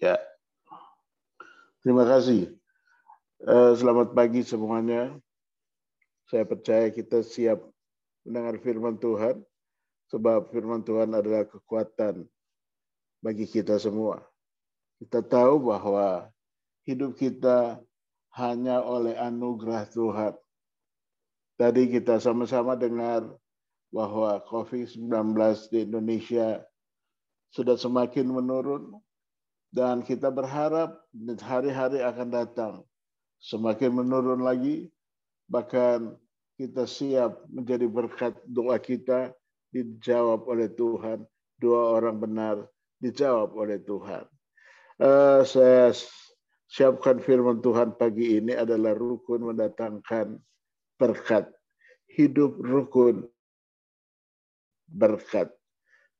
Ya, 0.00 0.16
terima 1.84 2.08
kasih. 2.08 2.56
Eh, 3.44 3.72
selamat 3.76 4.16
pagi 4.16 4.40
semuanya. 4.40 5.12
Saya 6.32 6.48
percaya 6.48 6.88
kita 6.88 7.20
siap 7.20 7.60
mendengar 8.24 8.56
firman 8.64 8.96
Tuhan, 8.96 9.44
sebab 10.08 10.48
firman 10.48 10.80
Tuhan 10.82 11.12
adalah 11.12 11.44
kekuatan 11.44 12.24
bagi 13.20 13.44
kita 13.44 13.76
semua. 13.76 14.24
Kita 14.96 15.20
tahu 15.20 15.68
bahwa 15.68 16.32
hidup 16.88 17.20
kita 17.20 17.78
hanya 18.32 18.80
oleh 18.80 19.12
anugerah 19.16 19.84
Tuhan. 19.92 20.34
Tadi 21.56 21.88
kita 21.88 22.20
sama-sama 22.20 22.76
dengar 22.76 23.24
bahwa 23.92 24.40
COVID-19 24.44 25.36
di 25.72 25.78
Indonesia 25.84 26.64
sudah 27.56 27.80
semakin 27.80 28.28
menurun 28.28 29.00
dan 29.72 30.04
kita 30.04 30.28
berharap 30.28 31.00
hari-hari 31.40 32.04
akan 32.04 32.28
datang 32.28 32.74
semakin 33.40 33.96
menurun 33.96 34.44
lagi. 34.44 34.92
Bahkan 35.48 36.12
kita 36.60 36.84
siap 36.84 37.48
menjadi 37.48 37.88
berkat 37.88 38.36
doa 38.44 38.76
kita 38.76 39.32
dijawab 39.72 40.44
oleh 40.44 40.68
Tuhan. 40.68 41.24
Doa 41.56 41.96
orang 41.96 42.20
benar 42.20 42.56
dijawab 43.00 43.56
oleh 43.56 43.80
Tuhan. 43.80 44.28
Uh, 45.00 45.40
saya 45.48 45.96
siapkan 46.68 47.24
firman 47.24 47.64
Tuhan 47.64 47.96
pagi 47.96 48.36
ini 48.36 48.52
adalah 48.52 48.92
rukun 48.92 49.48
mendatangkan 49.48 50.36
berkat. 51.00 51.48
Hidup 52.12 52.60
rukun 52.60 53.24
berkat 54.88 55.55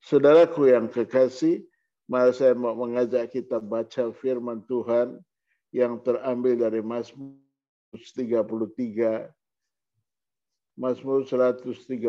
Saudaraku 0.07 0.71
yang 0.71 0.87
kekasih, 0.87 1.67
mari 2.07 2.31
saya 2.31 2.55
mau 2.55 2.79
mengajak 2.79 3.27
kita 3.35 3.59
baca 3.59 4.15
firman 4.15 4.63
Tuhan 4.71 5.19
yang 5.75 5.99
terambil 5.99 6.55
dari 6.55 6.79
Mazmur 6.79 7.35
33 7.91 9.35
Mazmur 10.79 11.27
133 11.27 12.07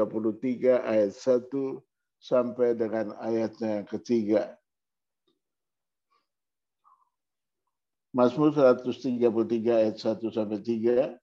ayat 0.78 1.12
1 1.16 1.50
sampai 2.22 2.78
dengan 2.78 3.18
ayatnya 3.18 3.82
yang 3.82 3.88
ketiga. 3.90 4.54
Mazmur 8.14 8.54
133 8.54 9.26
ayat 9.74 9.98
1 9.98 10.22
sampai 10.30 10.62
3. 10.62 11.18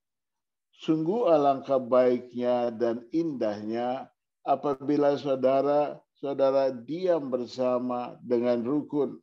Sungguh 0.75 1.31
alangkah 1.31 1.79
baiknya 1.79 2.75
dan 2.75 3.07
indahnya 3.15 4.11
apabila 4.43 5.15
saudara 5.15 6.03
saudara 6.25 6.73
diam 6.73 7.29
bersama 7.29 8.17
dengan 8.25 8.65
rukun. 8.65 9.21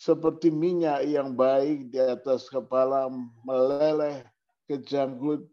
Seperti 0.00 0.48
minyak 0.48 1.04
yang 1.04 1.36
baik 1.36 1.92
di 1.92 2.00
atas 2.00 2.48
kepala 2.48 3.12
meleleh 3.44 4.24
ke 4.64 4.80
janggut, 4.80 5.44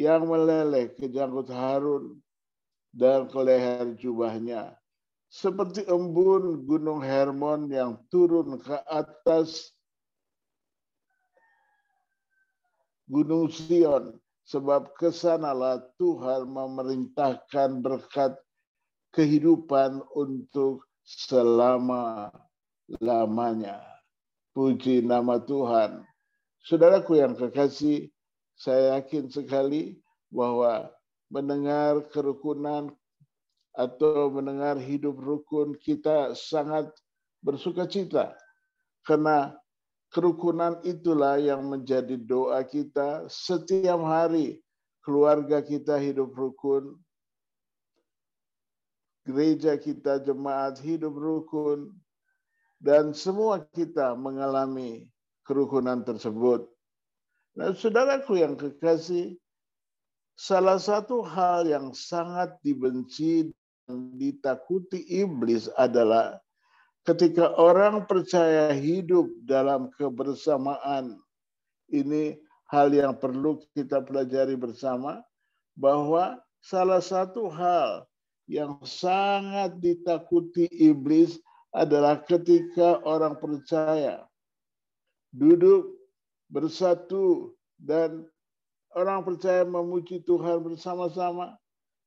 yang 0.00 0.24
meleleh 0.24 0.88
ke 0.88 1.04
janggut 1.12 1.52
Harun 1.52 2.16
dan 2.96 3.28
ke 3.28 3.36
leher 3.36 3.92
jubahnya. 4.00 4.72
Seperti 5.28 5.84
embun 5.84 6.64
gunung 6.64 7.04
Hermon 7.04 7.68
yang 7.68 8.00
turun 8.08 8.56
ke 8.56 8.80
atas 8.88 9.68
gunung 13.04 13.52
Sion. 13.52 14.16
Sebab 14.44 14.96
ke 14.96 15.08
sanalah 15.08 15.80
Tuhan 15.96 16.44
memerintahkan 16.52 17.80
berkat 17.80 18.43
kehidupan 19.14 20.02
untuk 20.18 20.82
selama-lamanya. 21.06 23.78
Puji 24.50 25.06
nama 25.06 25.38
Tuhan. 25.38 26.02
Saudaraku 26.66 27.22
yang 27.22 27.38
kekasih, 27.38 28.10
saya 28.58 28.98
yakin 28.98 29.30
sekali 29.30 30.02
bahwa 30.30 30.90
mendengar 31.30 32.02
kerukunan 32.10 32.90
atau 33.74 34.30
mendengar 34.30 34.78
hidup 34.78 35.18
rukun 35.18 35.74
kita 35.78 36.34
sangat 36.38 36.86
bersuka 37.42 37.90
cita. 37.90 38.38
Karena 39.02 39.50
kerukunan 40.14 40.78
itulah 40.86 41.42
yang 41.42 41.66
menjadi 41.66 42.14
doa 42.14 42.62
kita 42.62 43.26
setiap 43.26 43.98
hari. 44.06 44.62
Keluarga 45.04 45.60
kita 45.60 46.00
hidup 46.00 46.32
rukun, 46.32 46.96
gereja 49.24 49.80
kita, 49.80 50.20
jemaat 50.20 50.78
hidup 50.84 51.16
rukun, 51.16 51.92
dan 52.80 53.16
semua 53.16 53.64
kita 53.72 54.12
mengalami 54.12 55.08
kerukunan 55.48 56.04
tersebut. 56.04 56.68
Nah, 57.56 57.72
saudaraku 57.72 58.40
yang 58.44 58.54
kekasih, 58.60 59.36
salah 60.36 60.76
satu 60.76 61.24
hal 61.24 61.64
yang 61.64 61.96
sangat 61.96 62.58
dibenci 62.60 63.48
dan 63.88 64.12
ditakuti 64.16 65.00
iblis 65.08 65.72
adalah 65.76 66.40
ketika 67.08 67.52
orang 67.56 68.04
percaya 68.08 68.72
hidup 68.72 69.28
dalam 69.44 69.92
kebersamaan. 69.96 71.20
Ini 71.92 72.40
hal 72.72 72.90
yang 72.90 73.14
perlu 73.20 73.60
kita 73.76 74.02
pelajari 74.02 74.56
bersama, 74.56 75.20
bahwa 75.76 76.40
salah 76.64 77.04
satu 77.04 77.52
hal 77.52 78.08
yang 78.44 78.76
sangat 78.84 79.80
ditakuti 79.80 80.68
iblis 80.68 81.40
adalah 81.74 82.22
ketika 82.22 83.00
orang 83.02 83.40
percaya 83.40 84.22
duduk 85.34 85.90
bersatu 86.52 87.56
dan 87.80 88.22
orang 88.94 89.26
percaya 89.26 89.66
memuji 89.66 90.22
Tuhan 90.22 90.62
bersama-sama, 90.62 91.58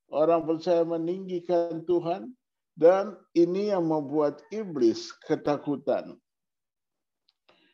orang 0.08 0.48
percaya 0.48 0.88
meninggikan 0.88 1.84
Tuhan 1.84 2.32
dan 2.80 3.20
ini 3.36 3.76
yang 3.76 3.90
membuat 3.90 4.40
iblis 4.56 5.12
ketakutan. 5.28 6.16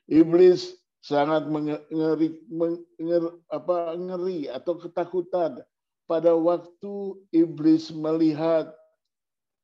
Iblis 0.10 0.74
sangat 1.04 1.46
mengeri, 1.48 2.42
mengeri, 2.50 3.30
apa, 3.52 3.94
ngeri 4.00 4.48
atau 4.50 4.80
ketakutan 4.80 5.62
pada 6.14 6.38
waktu 6.38 7.18
iblis 7.34 7.90
melihat 7.90 8.70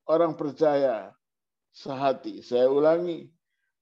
orang 0.09 0.33
percaya 0.33 1.13
sehati. 1.69 2.41
Saya 2.41 2.65
ulangi. 2.65 3.29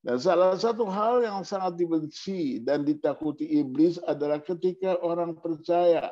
Dan 0.03 0.19
salah 0.19 0.51
satu 0.59 0.83
hal 0.83 1.23
yang 1.23 1.47
sangat 1.47 1.79
dibenci 1.79 2.59
dan 2.59 2.83
ditakuti 2.83 3.47
iblis 3.63 3.95
adalah 4.03 4.43
ketika 4.43 4.99
orang 4.99 5.39
percaya 5.39 6.11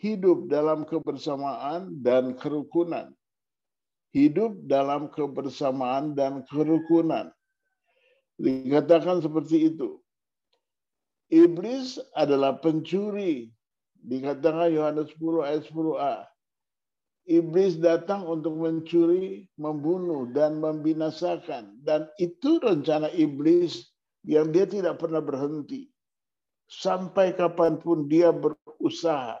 hidup 0.00 0.48
dalam 0.48 0.88
kebersamaan 0.88 2.00
dan 2.00 2.32
kerukunan. 2.32 3.12
Hidup 4.16 4.56
dalam 4.64 5.12
kebersamaan 5.12 6.16
dan 6.16 6.48
kerukunan. 6.48 7.28
Dikatakan 8.40 9.20
seperti 9.20 9.68
itu. 9.68 10.00
Iblis 11.28 12.00
adalah 12.16 12.56
pencuri 12.56 13.52
Dikatakan 14.04 14.68
Yohanes 14.68 15.08
10 15.16 15.48
ayat 15.48 15.64
10a. 15.72 16.14
Iblis 17.24 17.80
datang 17.80 18.28
untuk 18.28 18.52
mencuri, 18.60 19.48
membunuh, 19.56 20.28
dan 20.28 20.60
membinasakan. 20.60 21.80
Dan 21.80 22.04
itu 22.20 22.60
rencana 22.60 23.08
iblis 23.16 23.88
yang 24.28 24.52
dia 24.52 24.68
tidak 24.68 25.00
pernah 25.00 25.24
berhenti. 25.24 25.88
Sampai 26.68 27.32
kapan 27.32 27.80
pun 27.80 28.04
dia 28.04 28.28
berusaha. 28.28 29.40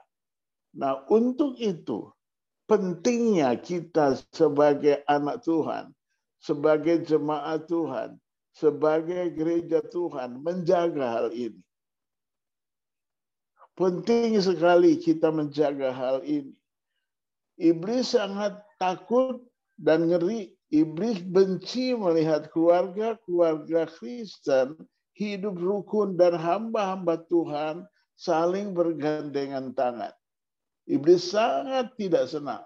Nah 0.74 1.04
untuk 1.12 1.60
itu 1.60 2.08
pentingnya 2.64 3.60
kita 3.60 4.16
sebagai 4.32 5.04
anak 5.04 5.44
Tuhan, 5.44 5.92
sebagai 6.40 7.04
jemaat 7.04 7.68
Tuhan, 7.68 8.16
sebagai 8.56 9.28
gereja 9.36 9.84
Tuhan 9.84 10.40
menjaga 10.40 11.20
hal 11.20 11.28
ini. 11.36 11.60
Penting 13.74 14.38
sekali 14.38 14.98
kita 15.02 15.34
menjaga 15.34 15.90
hal 15.90 16.22
ini. 16.22 16.54
Iblis 17.58 18.14
sangat 18.14 18.58
takut 18.78 19.42
dan 19.78 20.10
ngeri. 20.10 20.54
Iblis 20.74 21.22
benci 21.22 21.94
melihat 21.94 22.50
keluarga-keluarga 22.50 23.86
Kristen 23.86 24.74
hidup 25.14 25.54
rukun 25.58 26.18
dan 26.18 26.34
hamba-hamba 26.34 27.22
Tuhan 27.30 27.86
saling 28.18 28.74
bergandengan 28.74 29.70
tangan. 29.74 30.10
Iblis 30.90 31.30
sangat 31.30 31.94
tidak 31.94 32.26
senang. 32.26 32.62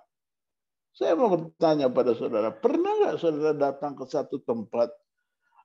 Saya 0.97 1.15
mau 1.15 1.31
bertanya 1.31 1.87
pada 1.93 2.17
saudara, 2.17 2.51
pernah 2.51 2.91
nggak 2.91 3.17
saudara 3.21 3.53
datang 3.55 3.95
ke 3.95 4.05
satu 4.09 4.43
tempat 4.43 4.91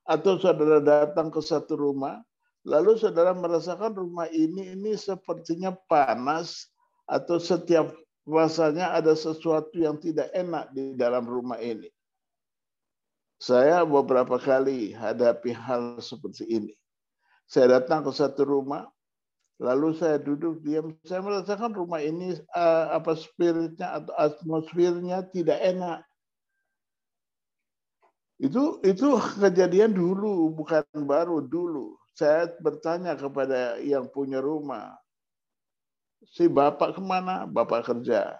atau 0.04 0.38
saudara 0.38 0.78
datang 0.78 1.32
ke 1.32 1.40
satu 1.40 1.74
rumah 1.74 2.20
Lalu 2.64 2.96
saudara 2.96 3.36
merasakan 3.36 3.92
rumah 3.92 4.24
ini 4.32 4.72
ini 4.72 4.96
sepertinya 4.96 5.76
panas 5.84 6.72
atau 7.04 7.36
setiap 7.36 7.92
rasanya 8.24 8.96
ada 8.96 9.12
sesuatu 9.12 9.76
yang 9.76 10.00
tidak 10.00 10.32
enak 10.32 10.72
di 10.72 10.96
dalam 10.96 11.28
rumah 11.28 11.60
ini. 11.60 11.92
Saya 13.36 13.84
beberapa 13.84 14.40
kali 14.40 14.96
hadapi 14.96 15.52
hal 15.52 16.00
seperti 16.00 16.48
ini. 16.48 16.72
Saya 17.44 17.76
datang 17.76 18.00
ke 18.08 18.12
satu 18.16 18.48
rumah, 18.48 18.88
lalu 19.60 19.92
saya 19.92 20.16
duduk 20.16 20.64
diam. 20.64 20.96
Saya 21.04 21.20
merasakan 21.20 21.76
rumah 21.76 22.00
ini 22.00 22.32
uh, 22.56 22.96
apa 22.96 23.12
spiritnya 23.12 24.00
atau 24.00 24.16
atmosfernya 24.16 25.28
tidak 25.28 25.60
enak. 25.60 26.00
Itu 28.40 28.80
itu 28.80 29.20
kejadian 29.36 29.92
dulu, 29.92 30.48
bukan 30.56 30.80
baru 31.04 31.44
dulu. 31.44 32.00
Saya 32.14 32.46
bertanya 32.62 33.18
kepada 33.18 33.82
yang 33.82 34.06
punya 34.06 34.38
rumah, 34.38 34.94
si 36.30 36.46
bapak 36.46 36.94
ke 36.94 37.02
mana? 37.02 37.42
Bapak 37.44 37.90
kerja. 37.90 38.38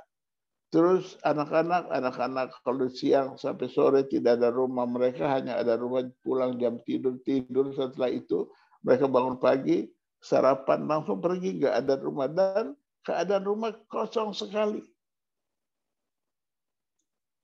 Terus 0.71 1.15
anak-anak, 1.23 1.87
anak-anak 1.91 2.49
kalau 2.67 2.91
siang 2.91 3.39
sampai 3.39 3.71
sore 3.71 4.07
tidak 4.11 4.43
ada 4.43 4.51
rumah 4.51 4.87
mereka, 4.87 5.31
hanya 5.31 5.59
ada 5.59 5.79
rumah 5.79 6.03
pulang 6.23 6.59
jam 6.59 6.83
tidur 6.83 7.19
tidur. 7.23 7.71
Setelah 7.75 8.11
itu 8.11 8.51
mereka 8.83 9.07
bangun 9.07 9.39
pagi, 9.39 9.87
sarapan 10.19 10.87
langsung 10.87 11.23
pergi, 11.23 11.63
nggak 11.63 11.75
ada 11.79 11.95
rumah 11.99 12.27
dan 12.27 12.75
keadaan 13.07 13.47
rumah 13.47 13.71
kosong 13.87 14.35
sekali. 14.35 14.83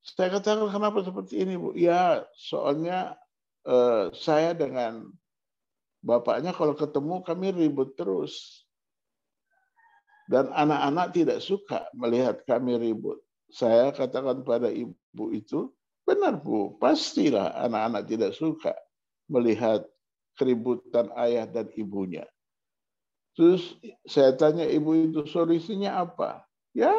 Saya 0.03 0.35
katakan 0.35 0.67
kenapa 0.67 1.06
seperti 1.06 1.44
ini 1.44 1.55
bu? 1.55 1.71
Ya 1.77 2.27
soalnya 2.35 3.15
eh, 3.62 4.11
saya 4.17 4.59
dengan 4.59 5.06
bapaknya 6.00 6.52
kalau 6.56 6.73
ketemu 6.76 7.20
kami 7.25 7.52
ribut 7.52 7.97
terus. 7.97 8.64
Dan 10.31 10.47
anak-anak 10.55 11.11
tidak 11.11 11.38
suka 11.43 11.91
melihat 11.91 12.41
kami 12.47 12.79
ribut. 12.79 13.19
Saya 13.50 13.91
katakan 13.91 14.47
pada 14.47 14.70
ibu 14.70 15.35
itu, 15.35 15.75
benar 16.06 16.38
Bu, 16.38 16.79
pastilah 16.79 17.50
anak-anak 17.67 18.02
tidak 18.06 18.32
suka 18.38 18.70
melihat 19.26 19.82
keributan 20.38 21.11
ayah 21.19 21.50
dan 21.50 21.67
ibunya. 21.75 22.25
Terus 23.35 23.75
saya 24.06 24.35
tanya 24.38 24.67
ibu 24.70 24.94
itu 24.94 25.26
solusinya 25.26 25.99
apa? 25.99 26.46
Ya, 26.79 26.94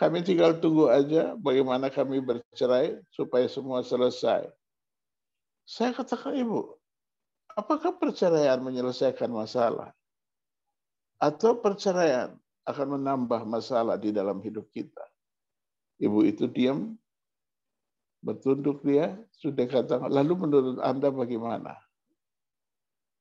kami 0.00 0.24
tinggal 0.24 0.56
tunggu 0.56 0.88
aja 0.88 1.36
bagaimana 1.36 1.92
kami 1.92 2.24
bercerai 2.24 2.96
supaya 3.12 3.44
semua 3.52 3.84
selesai. 3.84 4.48
Saya 5.68 5.92
katakan 5.92 6.32
ibu, 6.40 6.74
apakah 7.56 7.96
perceraian 7.96 8.60
menyelesaikan 8.60 9.28
masalah? 9.28 9.92
Atau 11.22 11.62
perceraian 11.62 12.34
akan 12.66 12.98
menambah 12.98 13.46
masalah 13.46 13.98
di 13.98 14.10
dalam 14.10 14.42
hidup 14.42 14.70
kita. 14.74 15.02
Ibu 16.02 16.26
itu 16.26 16.50
diam, 16.50 16.98
bertunduk 18.22 18.82
dia, 18.82 19.18
sudah 19.38 19.66
katakan, 19.66 20.10
lalu 20.10 20.46
menurut 20.46 20.78
Anda 20.82 21.10
bagaimana? 21.10 21.78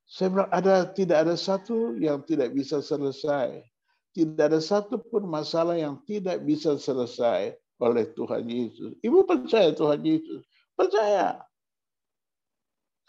Saya 0.06 0.34
bilang, 0.34 0.52
ada, 0.54 0.86
tidak 0.92 1.18
ada 1.24 1.36
satu 1.38 1.98
yang 1.98 2.22
tidak 2.26 2.54
bisa 2.54 2.82
selesai. 2.82 3.64
Tidak 4.12 4.44
ada 4.44 4.60
satu 4.60 5.00
pun 5.00 5.24
masalah 5.24 5.80
yang 5.80 6.04
tidak 6.04 6.44
bisa 6.44 6.76
selesai 6.76 7.56
oleh 7.80 8.06
Tuhan 8.14 8.44
Yesus. 8.46 8.92
Ibu 9.02 9.24
percaya 9.24 9.72
Tuhan 9.72 10.04
Yesus? 10.04 10.44
Percaya. 10.76 11.40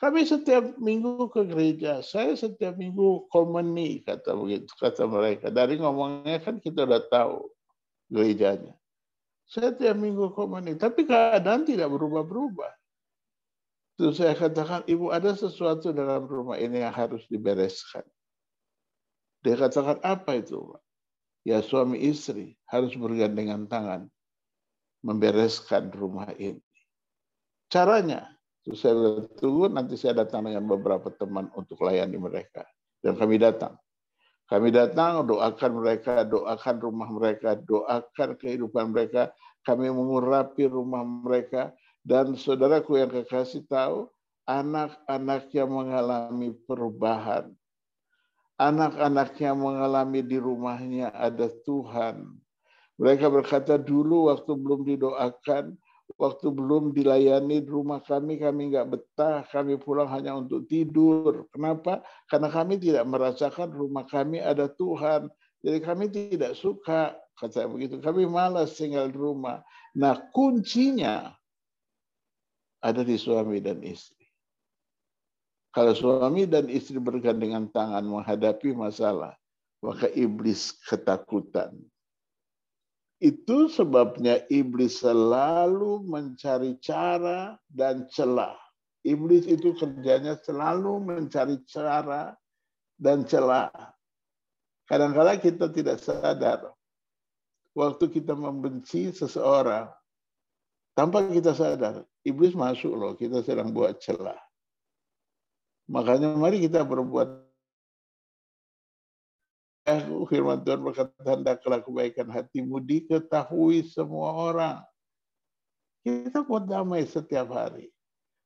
Kami 0.03 0.27
setiap 0.27 0.83
minggu 0.83 1.31
ke 1.31 1.47
gereja, 1.47 2.03
saya 2.03 2.35
setiap 2.35 2.75
minggu 2.75 3.31
komuni 3.31 4.03
kata 4.03 4.35
begitu 4.35 4.75
kata 4.75 5.07
mereka. 5.07 5.47
Dari 5.47 5.79
ngomongnya 5.79 6.43
kan 6.43 6.59
kita 6.59 6.83
udah 6.83 7.07
tahu 7.07 7.47
gerejanya. 8.11 8.75
Saya 9.47 9.71
tiap 9.71 9.95
minggu 10.03 10.35
komuni, 10.35 10.75
tapi 10.75 11.07
keadaan 11.07 11.63
tidak 11.63 11.87
berubah-berubah. 11.95 12.73
Terus 13.95 14.19
saya 14.19 14.35
katakan, 14.35 14.83
ibu 14.91 15.15
ada 15.15 15.39
sesuatu 15.39 15.95
dalam 15.95 16.27
rumah 16.27 16.59
ini 16.59 16.83
yang 16.83 16.91
harus 16.91 17.23
dibereskan. 17.31 18.03
Dia 19.47 19.55
katakan, 19.55 20.03
apa 20.03 20.43
itu? 20.43 20.67
Ya 21.47 21.63
suami 21.63 22.03
istri 22.03 22.59
harus 22.67 22.91
bergandengan 22.99 23.71
tangan 23.71 24.11
membereskan 25.07 25.95
rumah 25.95 26.35
ini. 26.43 26.63
Caranya, 27.71 28.42
Terus 28.63 28.79
saya 28.79 29.27
tunggu 29.39 29.67
nanti 29.67 29.99
saya 29.99 30.23
datang 30.23 30.47
dengan 30.47 30.63
beberapa 30.71 31.11
teman 31.11 31.51
untuk 31.59 31.83
layani 31.83 32.15
mereka. 32.15 32.63
Dan 33.03 33.19
kami 33.19 33.43
datang. 33.43 33.75
Kami 34.47 34.69
datang, 34.71 35.27
doakan 35.27 35.73
mereka, 35.83 36.23
doakan 36.29 36.77
rumah 36.79 37.09
mereka, 37.11 37.59
doakan 37.59 38.39
kehidupan 38.39 38.95
mereka. 38.95 39.35
Kami 39.67 39.91
mengurapi 39.91 40.71
rumah 40.71 41.03
mereka. 41.03 41.75
Dan 42.03 42.39
saudaraku 42.39 43.03
yang 43.03 43.11
kekasih 43.11 43.67
tahu, 43.67 44.07
anak-anak 44.47 45.51
yang 45.55 45.71
mengalami 45.71 46.55
perubahan. 46.67 47.51
Anak-anaknya 48.61 49.59
mengalami 49.59 50.21
di 50.23 50.39
rumahnya 50.39 51.11
ada 51.11 51.51
Tuhan. 51.67 52.31
Mereka 53.01 53.27
berkata 53.27 53.75
dulu 53.81 54.31
waktu 54.31 54.53
belum 54.55 54.87
didoakan, 54.87 55.75
waktu 56.17 56.49
belum 56.53 56.93
dilayani 56.97 57.63
di 57.65 57.71
rumah 57.71 58.01
kami, 58.03 58.41
kami 58.41 58.73
nggak 58.73 58.89
betah, 58.89 59.45
kami 59.49 59.77
pulang 59.81 60.09
hanya 60.11 60.37
untuk 60.37 60.65
tidur. 60.67 61.47
Kenapa? 61.53 62.03
Karena 62.29 62.49
kami 62.49 62.81
tidak 62.81 63.05
merasakan 63.09 63.71
rumah 63.73 64.05
kami 64.09 64.41
ada 64.41 64.69
Tuhan. 64.69 65.29
Jadi 65.63 65.79
kami 65.79 66.11
tidak 66.11 66.59
suka, 66.59 67.15
kata 67.39 67.71
begitu. 67.71 68.03
Kami 68.03 68.27
malas 68.27 68.75
tinggal 68.75 69.09
di 69.11 69.19
rumah. 69.19 69.63
Nah 69.95 70.19
kuncinya 70.35 71.31
ada 72.83 73.03
di 73.07 73.15
suami 73.15 73.63
dan 73.63 73.79
istri. 73.87 74.27
Kalau 75.73 75.97
suami 75.97 76.45
dan 76.45 76.69
istri 76.69 77.01
bergandengan 77.01 77.71
tangan 77.73 78.05
menghadapi 78.05 78.77
masalah, 78.77 79.33
maka 79.81 80.11
iblis 80.13 80.77
ketakutan 80.85 81.73
itu 83.23 83.71
sebabnya 83.71 84.43
iblis 84.51 84.99
selalu 84.99 86.03
mencari 86.03 86.75
cara 86.83 87.55
dan 87.71 88.11
celah. 88.11 88.59
Iblis 89.07 89.47
itu 89.47 89.79
kerjanya 89.79 90.35
selalu 90.43 90.99
mencari 90.99 91.63
cara 91.71 92.35
dan 92.99 93.23
celah. 93.23 93.71
Kadang-kadang 94.91 95.39
kita 95.39 95.71
tidak 95.71 96.03
sadar. 96.03 96.75
Waktu 97.73 98.05
kita 98.11 98.35
membenci 98.35 99.15
seseorang, 99.15 99.89
tanpa 100.93 101.25
kita 101.31 101.57
sadar, 101.57 102.05
iblis 102.27 102.53
masuk 102.53 102.93
loh, 102.93 103.15
kita 103.17 103.41
sedang 103.47 103.71
buat 103.73 104.03
celah. 104.03 104.39
Makanya 105.89 106.35
mari 106.37 106.63
kita 106.63 106.85
berbuat 106.85 107.42
Aku 109.83 110.31
firman 110.31 110.63
Tuhan 110.63 110.79
berkata, 110.79 111.11
hendaklah 111.27 111.83
kebaikan 111.83 112.31
hatimu 112.31 112.79
diketahui 112.79 113.83
semua 113.91 114.31
orang. 114.31 114.79
Kita 116.07 116.47
buat 116.47 116.71
damai 116.71 117.03
setiap 117.03 117.51
hari. 117.51 117.91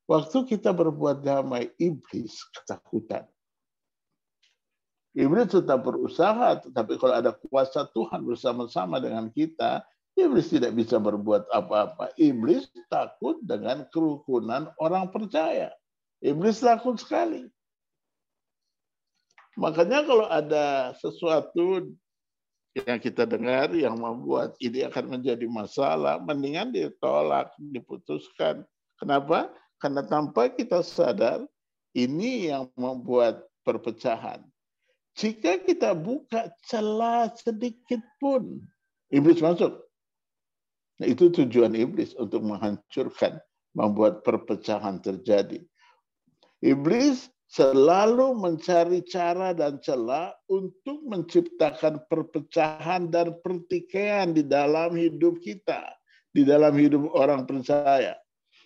Waktu 0.09 0.49
kita 0.49 0.73
berbuat 0.73 1.21
damai, 1.21 1.69
iblis 1.77 2.41
ketakutan. 2.57 3.29
Iblis 5.17 5.49
tetap 5.53 5.85
berusaha, 5.85 6.61
tetapi 6.61 7.01
kalau 7.01 7.17
ada 7.17 7.33
kuasa 7.33 7.89
Tuhan 7.89 8.25
bersama-sama 8.25 9.01
dengan 9.01 9.29
kita, 9.33 9.85
iblis 10.17 10.53
tidak 10.53 10.73
bisa 10.73 10.97
berbuat 10.97 11.49
apa-apa. 11.53 12.13
Iblis 12.17 12.69
takut 12.89 13.41
dengan 13.45 13.85
kerukunan 13.93 14.73
orang 14.81 15.09
percaya. 15.13 15.73
Iblis 16.21 16.65
takut 16.65 16.97
sekali. 17.01 17.49
Makanya 19.57 20.05
kalau 20.05 20.29
ada 20.29 20.93
sesuatu 21.01 21.97
yang 22.77 23.01
kita 23.01 23.25
dengar 23.25 23.73
yang 23.73 23.97
membuat 23.97 24.53
ini 24.61 24.85
akan 24.85 25.17
menjadi 25.17 25.49
masalah, 25.49 26.21
mendingan 26.21 26.77
ditolak, 26.77 27.49
diputuskan. 27.57 28.69
Kenapa? 29.01 29.49
Karena 29.81 30.05
tanpa 30.05 30.53
kita 30.53 30.85
sadar, 30.85 31.49
ini 31.97 32.53
yang 32.53 32.69
membuat 32.77 33.49
perpecahan. 33.65 34.45
Jika 35.17 35.65
kita 35.65 35.97
buka 35.97 36.53
celah 36.69 37.33
sedikit 37.33 38.05
pun, 38.21 38.61
iblis 39.09 39.41
masuk. 39.41 39.73
Nah, 41.01 41.09
itu 41.09 41.33
tujuan 41.33 41.73
iblis 41.73 42.13
untuk 42.21 42.45
menghancurkan, 42.45 43.41
membuat 43.73 44.21
perpecahan 44.21 45.01
terjadi. 45.01 45.65
Iblis 46.61 47.33
selalu 47.47 48.35
mencari 48.35 49.07
cara 49.07 49.55
dan 49.55 49.79
celah 49.79 50.35
untuk 50.51 50.99
menciptakan 51.07 52.03
perpecahan 52.11 53.07
dan 53.07 53.39
pertikaian 53.41 54.35
di 54.35 54.43
dalam 54.43 54.99
hidup 54.99 55.39
kita, 55.39 55.95
di 56.35 56.43
dalam 56.43 56.75
hidup 56.75 57.07
orang 57.15 57.47
percaya. 57.47 58.19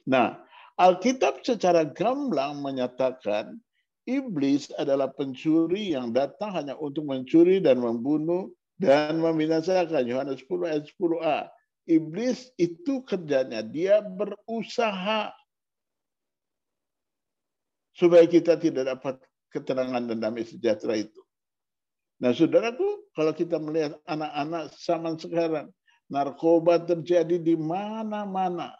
Nah, 0.08 0.40
Alkitab 0.80 1.44
secara 1.44 1.84
gamblang 1.84 2.64
menyatakan 2.64 3.60
iblis 4.08 4.72
adalah 4.80 5.12
pencuri 5.12 5.92
yang 5.92 6.16
datang 6.16 6.56
hanya 6.56 6.74
untuk 6.80 7.04
mencuri 7.04 7.60
dan 7.60 7.84
membunuh 7.84 8.48
dan 8.80 9.20
membinasakan. 9.20 10.08
Yohanes 10.08 10.40
10 10.48 10.72
ayat 10.72 10.84
10a. 10.88 11.38
Iblis 11.84 12.48
itu 12.56 13.04
kerjanya, 13.04 13.60
dia 13.60 14.00
berusaha 14.00 15.28
supaya 18.00 18.24
kita 18.24 18.56
tidak 18.56 18.96
dapat 18.96 19.20
keterangan 19.52 20.00
dan 20.00 20.16
damai 20.16 20.48
sejahtera 20.48 20.96
itu. 20.96 21.20
Nah, 22.24 22.32
saudaraku, 22.32 23.12
kalau 23.12 23.36
kita 23.36 23.60
melihat 23.60 24.00
anak-anak 24.08 24.72
zaman 24.80 25.20
sekarang, 25.20 25.68
narkoba 26.08 26.80
terjadi 26.80 27.36
di 27.36 27.60
mana-mana. 27.60 28.72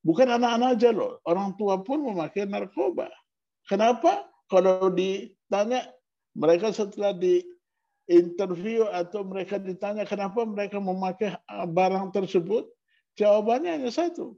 Bukan 0.00 0.28
anak-anak 0.28 0.80
aja 0.80 0.90
loh, 0.92 1.20
orang 1.28 1.52
tua 1.60 1.80
pun 1.84 2.08
memakai 2.08 2.48
narkoba. 2.48 3.08
Kenapa? 3.68 4.28
Kalau 4.48 4.92
ditanya, 4.92 5.88
mereka 6.36 6.72
setelah 6.72 7.16
di 7.16 7.40
interview 8.04 8.84
atau 8.92 9.24
mereka 9.24 9.56
ditanya 9.56 10.04
kenapa 10.04 10.44
mereka 10.44 10.76
memakai 10.76 11.32
barang 11.48 12.12
tersebut, 12.12 12.68
jawabannya 13.16 13.80
hanya 13.80 13.88
satu. 13.92 14.36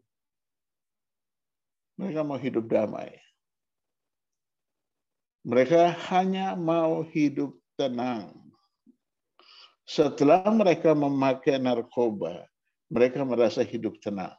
Mereka 1.99 2.23
mau 2.23 2.39
hidup 2.39 2.71
damai. 2.71 3.26
Mereka 5.47 5.95
hanya 6.11 6.59
mau 6.59 7.07
hidup 7.07 7.55
tenang. 7.79 8.35
Setelah 9.87 10.43
mereka 10.51 10.91
memakai 10.91 11.63
narkoba, 11.63 12.51
mereka 12.91 13.23
merasa 13.23 13.63
hidup 13.63 13.95
tenang. 14.03 14.35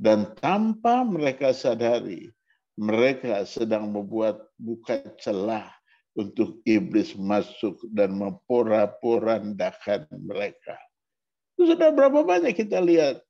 Dan 0.00 0.32
tanpa 0.40 1.04
mereka 1.04 1.52
sadari, 1.52 2.32
mereka 2.80 3.44
sedang 3.44 3.92
membuat 3.92 4.40
buka 4.56 5.04
celah 5.20 5.68
untuk 6.16 6.64
iblis 6.64 7.12
masuk 7.12 7.76
dan 7.92 8.16
memporak-porandakan 8.16 10.08
mereka. 10.16 10.80
Sudah 11.60 11.92
berapa 11.92 12.24
banyak 12.24 12.56
kita 12.56 12.80
lihat 12.80 13.20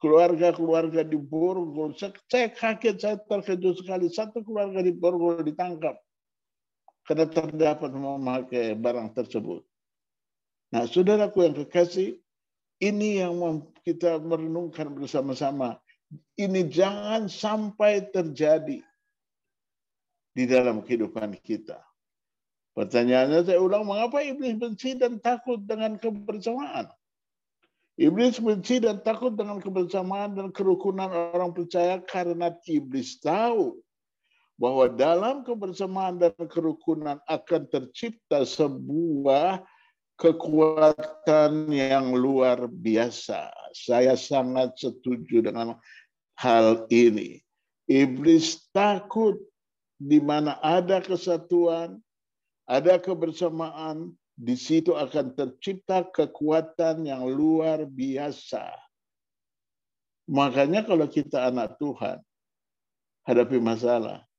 keluarga-keluarga 0.00 1.04
di 1.04 1.20
Borgol. 1.20 1.92
Saya 2.00 2.48
kaget, 2.48 2.96
saya 2.96 3.20
terkejut 3.28 3.84
sekali. 3.84 4.08
Satu 4.08 4.40
keluarga 4.40 4.80
di 4.80 4.96
Borgol 4.96 5.44
ditangkap 5.44 6.00
karena 7.04 7.26
terdapat 7.26 7.90
memakai 7.90 8.76
barang 8.76 9.16
tersebut. 9.16 9.64
Nah, 10.70 10.86
saudaraku 10.86 11.42
yang 11.42 11.54
kekasih, 11.58 12.20
ini 12.80 13.20
yang 13.20 13.36
kita 13.82 14.22
merenungkan 14.22 14.94
bersama-sama. 14.94 15.82
Ini 16.38 16.66
jangan 16.70 17.30
sampai 17.30 18.10
terjadi 18.10 18.82
di 20.34 20.44
dalam 20.46 20.82
kehidupan 20.82 21.38
kita. 21.42 21.82
Pertanyaannya 22.74 23.46
saya 23.46 23.58
ulang, 23.58 23.82
mengapa 23.82 24.22
iblis 24.22 24.54
benci 24.54 24.94
dan 24.94 25.18
takut 25.18 25.58
dengan 25.66 25.98
kebersamaan? 25.98 26.86
Iblis 28.00 28.40
benci 28.40 28.80
dan 28.80 29.02
takut 29.04 29.34
dengan 29.36 29.60
kebersamaan 29.60 30.38
dan 30.38 30.48
kerukunan 30.54 31.10
orang 31.36 31.52
percaya 31.52 32.00
karena 32.00 32.54
iblis 32.64 33.20
tahu 33.20 33.76
bahwa 34.60 34.92
dalam 34.92 35.40
kebersamaan 35.40 36.20
dan 36.20 36.36
kerukunan 36.36 37.16
akan 37.24 37.64
tercipta 37.72 38.44
sebuah 38.44 39.64
kekuatan 40.20 41.72
yang 41.72 42.12
luar 42.12 42.68
biasa. 42.68 43.48
Saya 43.72 44.20
sangat 44.20 44.76
setuju 44.76 45.40
dengan 45.48 45.80
hal 46.36 46.84
ini. 46.92 47.40
Iblis 47.88 48.68
takut 48.76 49.40
di 49.96 50.20
mana 50.20 50.60
ada 50.60 51.00
kesatuan, 51.00 51.96
ada 52.68 53.00
kebersamaan, 53.00 54.12
di 54.36 54.56
situ 54.60 54.92
akan 54.92 55.36
tercipta 55.36 56.04
kekuatan 56.04 57.08
yang 57.08 57.24
luar 57.28 57.88
biasa. 57.88 58.72
Makanya 60.28 60.84
kalau 60.84 61.08
kita 61.08 61.48
anak 61.48 61.80
Tuhan, 61.80 62.20
hadapi 63.24 63.60
masalah, 63.60 64.29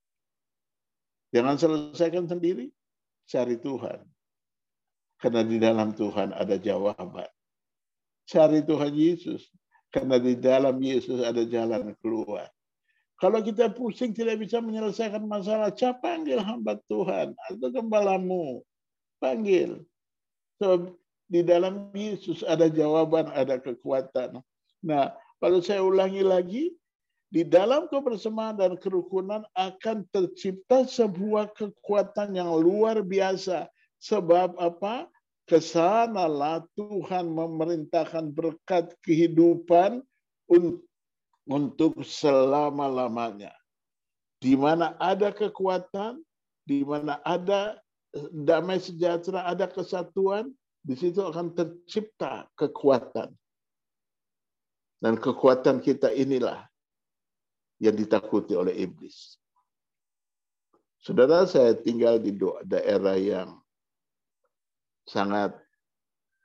Jangan 1.31 1.55
selesaikan 1.55 2.27
sendiri, 2.27 2.71
cari 3.27 3.55
Tuhan. 3.59 4.03
Karena 5.21 5.41
di 5.47 5.57
dalam 5.61 5.95
Tuhan 5.95 6.35
ada 6.35 6.59
jawaban. 6.59 7.29
Cari 8.27 8.59
Tuhan 8.67 8.91
Yesus. 8.91 9.47
Karena 9.91 10.19
di 10.19 10.39
dalam 10.39 10.79
Yesus 10.79 11.19
ada 11.19 11.43
jalan 11.43 11.95
keluar. 12.00 12.47
Kalau 13.21 13.38
kita 13.43 13.69
pusing 13.69 14.17
tidak 14.17 14.41
bisa 14.41 14.57
menyelesaikan 14.57 15.21
masalah, 15.29 15.69
siapa 15.77 16.01
panggil 16.01 16.41
hamba 16.41 16.79
Tuhan 16.89 17.38
atau 17.38 17.69
gembalamu. 17.69 18.65
Panggil. 19.21 19.85
So, 20.57 20.97
di 21.29 21.45
dalam 21.45 21.93
Yesus 21.93 22.41
ada 22.41 22.65
jawaban, 22.65 23.29
ada 23.29 23.61
kekuatan. 23.61 24.41
Nah, 24.81 25.13
kalau 25.38 25.61
saya 25.61 25.85
ulangi 25.85 26.25
lagi, 26.25 26.73
di 27.31 27.47
dalam 27.47 27.88
kebersamaan 27.88 28.59
dan 28.59 28.75
kerukunan 28.75 29.47
akan 29.55 30.03
tercipta 30.11 30.83
sebuah 30.83 31.55
kekuatan 31.55 32.35
yang 32.35 32.51
luar 32.59 33.00
biasa. 33.00 33.71
Sebab 34.03 34.59
apa? 34.59 35.07
Ke 35.47 35.63
sanalah 35.63 36.67
Tuhan 36.75 37.31
memerintahkan 37.31 38.35
berkat 38.35 38.91
kehidupan 39.07 40.03
untuk 41.47 41.95
selama-lamanya. 42.03 43.55
Di 44.43 44.59
mana 44.59 45.00
ada 45.00 45.31
kekuatan, 45.31 46.19
di 46.67 46.83
mana 46.83 47.23
ada 47.23 47.79
damai 48.35 48.83
sejahtera, 48.83 49.47
ada 49.47 49.71
kesatuan, 49.71 50.51
di 50.83 51.00
situ 51.00 51.23
akan 51.23 51.55
tercipta 51.55 52.43
kekuatan. 52.59 53.31
Dan 55.00 55.15
kekuatan 55.15 55.79
kita 55.79 56.11
inilah 56.11 56.71
yang 57.81 57.97
ditakuti 57.97 58.53
oleh 58.53 58.77
iblis. 58.77 59.41
Saudara, 61.01 61.50
saya 61.50 61.73
tinggal 61.73 62.21
di 62.21 62.29
daerah 62.61 63.17
yang 63.17 63.57
sangat 65.09 65.57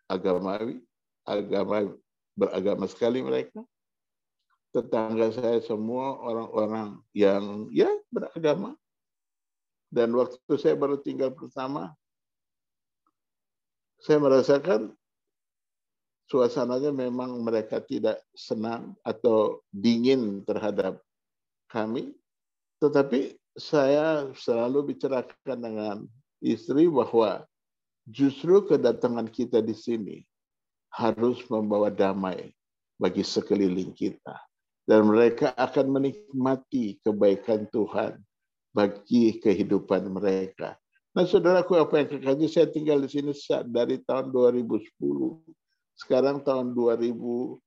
agamawi, 0.08 0.80
agama 1.28 1.92
beragama 2.32 2.88
sekali 2.88 3.20
mereka. 3.20 3.60
Tetangga 4.72 5.28
saya 5.28 5.60
semua 5.60 6.16
orang-orang 6.24 7.04
yang 7.12 7.68
ya 7.68 7.92
beragama. 8.08 8.72
Dan 9.92 10.16
waktu 10.16 10.40
saya 10.56 10.72
baru 10.72 10.98
tinggal 11.04 11.36
pertama, 11.36 11.92
saya 14.00 14.18
merasakan 14.20 14.92
suasananya 16.26 16.90
memang 16.90 17.38
mereka 17.38 17.78
tidak 17.78 18.18
senang 18.34 18.98
atau 19.06 19.62
dingin 19.70 20.42
terhadap 20.42 21.05
kami, 21.76 22.16
tetapi 22.80 23.36
saya 23.52 24.32
selalu 24.32 24.96
bicarakan 24.96 25.58
dengan 25.60 25.96
istri 26.40 26.88
bahwa 26.88 27.44
justru 28.08 28.64
kedatangan 28.64 29.28
kita 29.28 29.60
di 29.60 29.76
sini 29.76 30.16
harus 30.96 31.44
membawa 31.52 31.92
damai 31.92 32.56
bagi 32.96 33.20
sekeliling 33.20 33.92
kita. 33.92 34.40
Dan 34.86 35.04
mereka 35.10 35.52
akan 35.58 35.98
menikmati 35.98 36.96
kebaikan 37.02 37.66
Tuhan 37.68 38.16
bagi 38.70 39.36
kehidupan 39.42 40.06
mereka. 40.08 40.78
Nah, 41.10 41.26
saudaraku, 41.26 41.74
apa 41.74 41.98
yang 41.98 42.08
kekasih, 42.12 42.48
saya 42.48 42.68
tinggal 42.70 43.02
di 43.02 43.10
sini 43.10 43.34
dari 43.66 43.98
tahun 44.06 44.30
2010. 44.30 45.42
Sekarang 45.98 46.38
tahun 46.44 46.70
2021, 46.76 47.58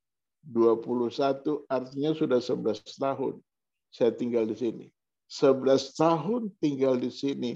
artinya 1.68 2.12
sudah 2.16 2.39
11 2.39 2.88
tahun 2.96 3.42
saya 3.89 4.13
tinggal 4.13 4.46
di 4.46 4.55
sini. 4.58 4.86
11 5.29 5.93
tahun 5.93 6.50
tinggal 6.58 6.98
di 6.98 7.13
sini, 7.13 7.51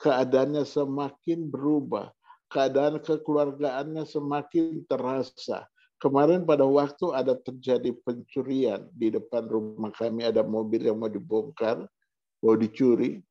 keadaannya 0.00 0.64
semakin 0.68 1.48
berubah. 1.48 2.12
Keadaan 2.52 3.00
kekeluargaannya 3.00 4.04
semakin 4.04 4.84
terasa. 4.86 5.64
Kemarin 5.98 6.44
pada 6.44 6.68
waktu 6.68 7.16
ada 7.16 7.32
terjadi 7.32 7.96
pencurian 8.04 8.84
di 8.92 9.08
depan 9.08 9.48
rumah 9.48 9.88
kami, 9.96 10.28
ada 10.28 10.44
mobil 10.44 10.84
yang 10.84 11.00
mau 11.00 11.08
dibongkar, 11.08 11.88
mau 12.44 12.54
dicuri. 12.54 13.24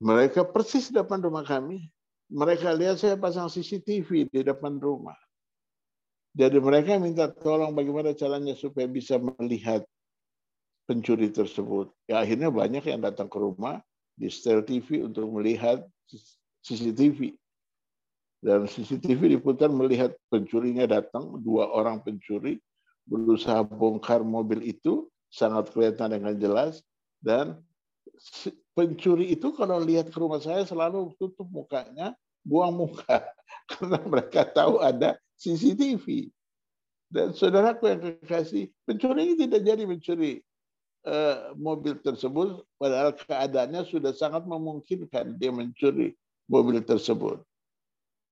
Mereka 0.00 0.48
persis 0.48 0.88
di 0.88 0.96
depan 0.96 1.20
rumah 1.20 1.42
kami. 1.42 1.90
Mereka 2.30 2.70
lihat 2.78 3.02
saya 3.02 3.18
pasang 3.18 3.50
CCTV 3.50 4.30
di 4.30 4.40
depan 4.46 4.78
rumah. 4.78 5.18
Jadi 6.30 6.62
mereka 6.62 6.94
minta 7.02 7.26
tolong 7.26 7.74
bagaimana 7.74 8.14
caranya 8.14 8.54
supaya 8.54 8.86
bisa 8.86 9.18
melihat 9.18 9.82
pencuri 10.90 11.30
tersebut. 11.30 11.94
Ya 12.10 12.18
akhirnya 12.18 12.50
banyak 12.50 12.82
yang 12.82 12.98
datang 12.98 13.30
ke 13.30 13.38
rumah 13.38 13.78
di 14.18 14.26
setel 14.26 14.66
TV 14.66 15.06
untuk 15.06 15.30
melihat 15.30 15.86
CCTV. 16.66 17.38
Dan 18.42 18.66
CCTV 18.66 19.38
diputar 19.38 19.70
melihat 19.70 20.18
pencurinya 20.26 20.90
datang, 20.90 21.38
dua 21.38 21.70
orang 21.70 22.02
pencuri 22.02 22.58
berusaha 23.06 23.62
bongkar 23.62 24.26
mobil 24.26 24.66
itu, 24.66 25.06
sangat 25.30 25.70
kelihatan 25.70 26.18
dengan 26.18 26.34
jelas. 26.34 26.82
Dan 27.22 27.62
pencuri 28.74 29.30
itu 29.30 29.54
kalau 29.54 29.78
lihat 29.78 30.10
ke 30.10 30.18
rumah 30.18 30.42
saya 30.42 30.66
selalu 30.66 31.14
tutup 31.22 31.46
mukanya, 31.46 32.18
buang 32.42 32.74
muka. 32.74 33.22
Karena 33.70 34.02
mereka 34.02 34.42
tahu 34.42 34.82
ada 34.82 35.14
CCTV. 35.38 36.32
Dan 37.10 37.34
saudaraku 37.34 37.90
yang 37.90 38.00
kekasih, 38.02 38.70
pencuri 38.86 39.30
ini 39.30 39.34
tidak 39.46 39.62
jadi 39.66 39.82
mencuri 39.86 40.40
mobil 41.56 41.96
tersebut, 42.00 42.64
padahal 42.76 43.16
keadaannya 43.16 43.88
sudah 43.88 44.12
sangat 44.12 44.44
memungkinkan 44.44 45.40
dia 45.40 45.52
mencuri 45.52 46.12
mobil 46.50 46.82
tersebut. 46.84 47.40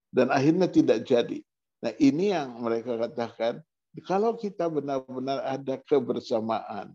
Dan 0.09 0.33
akhirnya 0.33 0.69
tidak 0.69 1.05
jadi. 1.05 1.41
Nah 1.85 1.93
ini 2.01 2.33
yang 2.33 2.59
mereka 2.61 2.97
katakan, 2.97 3.61
kalau 4.07 4.37
kita 4.37 4.69
benar-benar 4.69 5.43
ada 5.43 5.81
kebersamaan, 5.81 6.93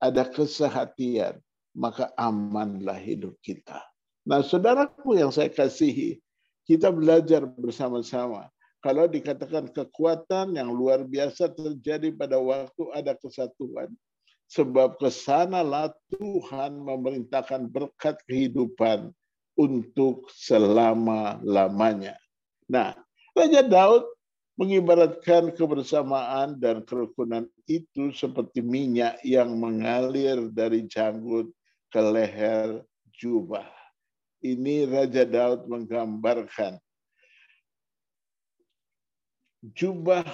ada 0.00 0.22
kesehatian, 0.28 1.40
maka 1.76 2.08
amanlah 2.16 2.96
hidup 2.96 3.36
kita. 3.44 3.84
Nah, 4.26 4.42
saudaraku 4.42 5.14
yang 5.20 5.30
saya 5.30 5.52
kasihi, 5.52 6.18
kita 6.66 6.90
belajar 6.90 7.46
bersama-sama. 7.46 8.50
Kalau 8.82 9.06
dikatakan 9.06 9.70
kekuatan 9.70 10.56
yang 10.56 10.70
luar 10.72 11.06
biasa 11.06 11.52
terjadi 11.54 12.10
pada 12.14 12.38
waktu 12.38 12.82
ada 12.94 13.14
kesatuan, 13.14 13.92
sebab 14.46 14.98
ke 14.98 15.10
sanalah 15.10 15.90
Tuhan 16.14 16.78
memerintahkan 16.78 17.66
berkat 17.70 18.18
kehidupan 18.30 19.10
untuk 19.58 20.28
selama-lamanya. 20.30 22.14
Nah, 22.70 22.94
Raja 23.34 23.62
Daud 23.66 24.06
mengibaratkan 24.56 25.52
kebersamaan 25.52 26.56
dan 26.56 26.80
kerukunan 26.86 27.44
itu 27.68 28.12
seperti 28.16 28.64
minyak 28.64 29.20
yang 29.20 29.52
mengalir 29.60 30.48
dari 30.48 30.88
janggut 30.88 31.52
ke 31.92 32.00
leher 32.00 32.80
jubah. 33.12 33.68
Ini 34.40 34.88
Raja 34.88 35.24
Daud 35.28 35.68
menggambarkan 35.68 36.80
jubah 39.74 40.24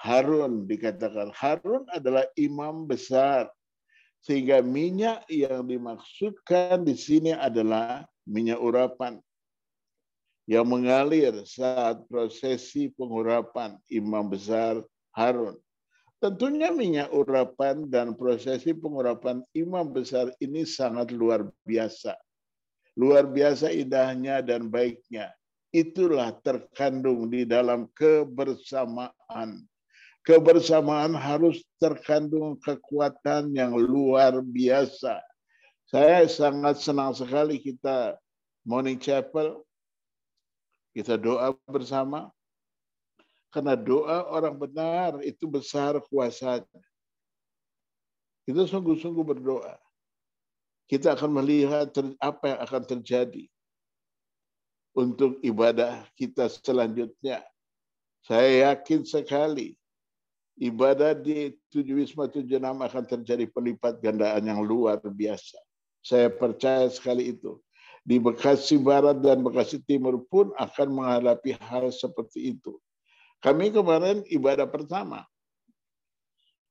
Harun 0.00 0.68
dikatakan 0.68 1.32
Harun 1.32 1.88
adalah 1.92 2.28
imam 2.36 2.84
besar 2.84 3.48
sehingga 4.20 4.60
minyak 4.60 5.24
yang 5.30 5.64
dimaksudkan 5.64 6.82
di 6.82 6.98
sini 6.98 7.32
adalah 7.32 8.04
minyak 8.26 8.58
urapan 8.58 9.22
yang 10.46 10.66
mengalir 10.66 11.42
saat 11.42 12.06
prosesi 12.06 12.90
pengurapan 12.94 13.78
imam 13.90 14.30
besar 14.30 14.78
Harun. 15.14 15.58
Tentunya 16.16 16.72
minyak 16.72 17.12
urapan 17.12 17.84
dan 17.92 18.16
prosesi 18.16 18.72
pengurapan 18.72 19.44
imam 19.52 19.92
besar 19.92 20.32
ini 20.40 20.64
sangat 20.64 21.12
luar 21.12 21.44
biasa. 21.66 22.16
Luar 22.96 23.28
biasa 23.28 23.68
indahnya 23.68 24.40
dan 24.40 24.72
baiknya. 24.72 25.28
Itulah 25.68 26.32
terkandung 26.40 27.28
di 27.28 27.44
dalam 27.44 27.92
kebersamaan. 27.92 29.68
Kebersamaan 30.26 31.14
harus 31.14 31.62
terkandung 31.78 32.58
kekuatan 32.58 33.54
yang 33.54 33.78
luar 33.78 34.42
biasa. 34.42 35.22
Saya 35.86 36.26
sangat 36.26 36.82
senang 36.82 37.14
sekali 37.14 37.62
kita 37.62 38.18
Morning 38.66 38.98
Chapel 38.98 39.62
kita 40.96 41.20
doa 41.20 41.52
bersama. 41.70 42.32
Karena 43.52 43.76
doa 43.76 44.26
orang 44.32 44.56
benar 44.56 45.20
itu 45.20 45.46
besar 45.46 46.00
kuasanya. 46.08 46.82
Kita 48.48 48.64
sungguh-sungguh 48.64 49.24
berdoa. 49.24 49.76
Kita 50.88 51.14
akan 51.14 51.40
melihat 51.40 51.92
apa 52.18 52.44
yang 52.50 52.60
akan 52.64 52.82
terjadi 52.82 53.44
untuk 54.96 55.38
ibadah 55.44 56.02
kita 56.16 56.48
selanjutnya. 56.48 57.44
Saya 58.24 58.72
yakin 58.72 59.06
sekali 59.06 59.76
ibadah 60.56 61.12
di 61.12 61.52
tujuh 61.68 62.00
Wisma 62.00 62.28
tujuh 62.32 62.56
enam 62.56 62.80
akan 62.80 63.04
terjadi 63.04 63.44
pelipat 63.48 64.00
gandaan 64.00 64.44
yang 64.44 64.60
luar 64.64 65.00
biasa. 65.00 65.60
Saya 66.00 66.32
percaya 66.32 66.88
sekali 66.88 67.36
itu 67.36 67.60
di 68.06 68.22
Bekasi 68.22 68.78
Barat 68.78 69.18
dan 69.18 69.42
Bekasi 69.42 69.82
Timur 69.82 70.22
pun 70.30 70.54
akan 70.54 70.88
menghadapi 70.94 71.58
hal 71.58 71.90
seperti 71.90 72.54
itu. 72.54 72.78
Kami 73.42 73.74
kemarin 73.74 74.22
ibadah 74.30 74.64
pertama. 74.70 75.26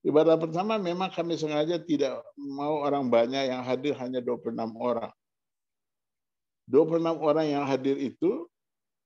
Ibadah 0.05 0.37
pertama 0.37 0.77
memang 0.77 1.09
kami 1.09 1.35
sengaja 1.35 1.81
tidak 1.81 2.21
mau 2.37 2.79
orang 2.85 3.09
banyak 3.09 3.49
yang 3.49 3.65
hadir 3.65 3.97
hanya 3.97 4.21
26 4.21 4.53
orang. 4.77 5.11
26 6.69 7.21
orang 7.21 7.45
yang 7.45 7.65
hadir 7.65 7.97
itu 7.97 8.49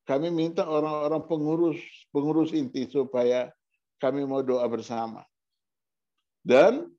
kami 0.08 0.32
minta 0.32 0.64
orang-orang 0.64 1.24
pengurus 1.28 1.80
pengurus 2.12 2.52
inti 2.56 2.88
supaya 2.88 3.52
kami 4.00 4.24
mau 4.24 4.42
doa 4.42 4.66
bersama. 4.66 5.28
Dan 6.42 6.90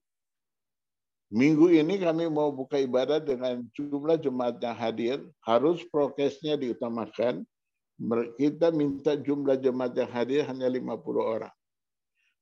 Minggu 1.30 1.70
ini 1.70 1.94
kami 2.02 2.26
mau 2.26 2.50
buka 2.50 2.74
ibadah 2.74 3.22
dengan 3.22 3.62
jumlah 3.78 4.18
jemaat 4.18 4.58
yang 4.58 4.74
hadir. 4.74 5.16
Harus 5.46 5.86
prokesnya 5.86 6.58
diutamakan. 6.58 7.46
Kita 8.34 8.74
minta 8.74 9.14
jumlah 9.14 9.54
jemaat 9.62 9.94
yang 9.94 10.10
hadir 10.10 10.42
hanya 10.50 10.66
50 10.66 10.90
orang. 11.22 11.54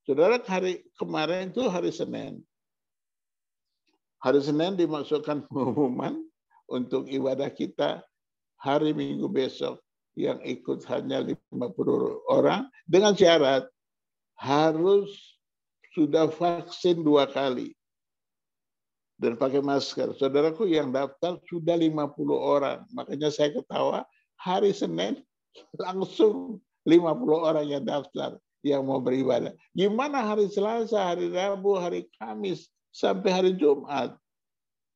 Saudara, 0.08 0.40
hari 0.40 0.88
kemarin 0.96 1.52
itu 1.52 1.68
hari 1.68 1.92
Senin. 1.92 2.40
Hari 4.24 4.40
Senin 4.40 4.72
dimasukkan 4.72 5.44
pengumuman 5.52 6.24
untuk 6.64 7.12
ibadah 7.12 7.52
kita 7.52 8.00
hari 8.56 8.96
Minggu 8.96 9.28
besok 9.28 9.84
yang 10.16 10.40
ikut 10.40 10.88
hanya 10.88 11.20
50 11.28 11.52
orang 12.32 12.72
dengan 12.88 13.12
syarat 13.12 13.68
harus 14.38 15.10
sudah 15.98 16.30
vaksin 16.30 17.02
dua 17.02 17.26
kali 17.26 17.74
dan 19.18 19.34
pakai 19.34 19.58
masker. 19.58 20.14
Saudaraku 20.14 20.70
yang 20.70 20.94
daftar 20.94 21.42
sudah 21.50 21.74
50 21.74 22.14
orang. 22.38 22.86
Makanya 22.94 23.34
saya 23.34 23.50
ketawa, 23.50 24.06
hari 24.38 24.70
Senin 24.70 25.18
langsung 25.84 26.62
50 26.86 27.02
orang 27.34 27.66
yang 27.66 27.82
daftar 27.82 28.38
yang 28.62 28.86
mau 28.86 29.02
beribadah. 29.02 29.52
Gimana 29.74 30.22
hari 30.22 30.46
Selasa, 30.46 31.02
hari 31.02 31.34
Rabu, 31.34 31.74
hari 31.78 32.06
Kamis, 32.18 32.70
sampai 32.94 33.30
hari 33.30 33.52
Jumat? 33.58 34.14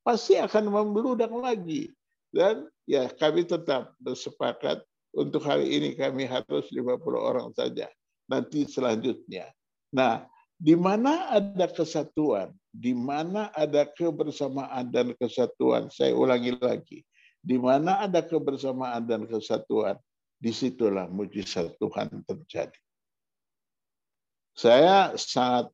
Pasti 0.03 0.39
akan 0.39 0.71
membludak 0.71 1.31
lagi. 1.31 1.91
Dan 2.33 2.67
ya 2.87 3.11
kami 3.11 3.45
tetap 3.45 3.93
bersepakat 4.01 4.81
untuk 5.13 5.45
hari 5.45 5.69
ini 5.69 5.93
kami 5.93 6.25
harus 6.25 6.71
50 6.71 6.97
orang 7.13 7.51
saja. 7.53 7.87
Nanti 8.33 8.65
selanjutnya. 8.65 9.53
Nah, 9.93 10.25
di 10.57 10.73
mana 10.73 11.29
ada 11.29 11.69
kesatuan, 11.69 12.49
di 12.73 12.97
mana 12.97 13.53
ada 13.53 13.85
kebersamaan 13.85 14.89
dan 14.89 15.13
kesatuan. 15.13 15.93
Saya 15.93 16.17
ulangi 16.17 16.57
lagi. 16.57 17.05
Di 17.43 17.61
mana 17.61 18.01
ada 18.01 18.25
kebersamaan 18.25 19.05
dan 19.05 19.29
kesatuan, 19.29 20.01
di 20.41 20.49
situlah 20.49 21.05
mujizat 21.13 21.77
Tuhan 21.77 22.25
terjadi. 22.25 22.81
Saya 24.57 25.13
sangat 25.13 25.69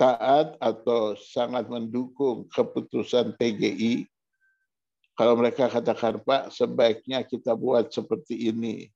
taat 0.00 0.56
atau 0.56 1.16
sangat 1.20 1.68
mendukung 1.68 2.48
keputusan 2.48 3.36
TGI. 3.36 4.08
Kalau 5.16 5.36
mereka 5.36 5.68
katakan, 5.68 6.20
Pak, 6.20 6.52
sebaiknya 6.52 7.24
kita 7.24 7.52
buat 7.56 7.92
seperti 7.92 8.52
ini. 8.52 8.88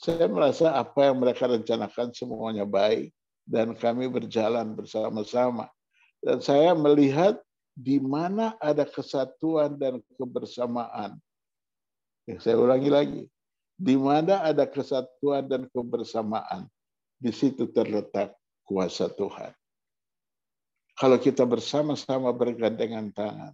Saya 0.00 0.24
merasa 0.32 0.72
apa 0.72 1.12
yang 1.12 1.20
mereka 1.20 1.44
rencanakan 1.44 2.16
semuanya 2.16 2.64
baik 2.64 3.12
dan 3.44 3.76
kami 3.76 4.08
berjalan 4.08 4.72
bersama-sama. 4.72 5.68
Dan 6.24 6.40
saya 6.40 6.72
melihat 6.72 7.36
di 7.76 8.00
mana 8.00 8.56
ada 8.64 8.88
kesatuan 8.88 9.76
dan 9.76 10.00
kebersamaan. 10.16 11.20
Ya, 12.24 12.40
saya 12.40 12.56
ulangi 12.56 12.88
lagi. 12.88 13.22
Di 13.76 13.96
mana 13.96 14.40
ada 14.40 14.64
kesatuan 14.64 15.44
dan 15.48 15.68
kebersamaan, 15.68 16.68
di 17.20 17.32
situ 17.32 17.68
terletak 17.68 18.32
kuasa 18.64 19.08
Tuhan. 19.12 19.52
Kalau 20.96 21.16
kita 21.16 21.44
bersama-sama 21.48 22.28
bergandengan 22.32 23.08
tangan, 23.12 23.52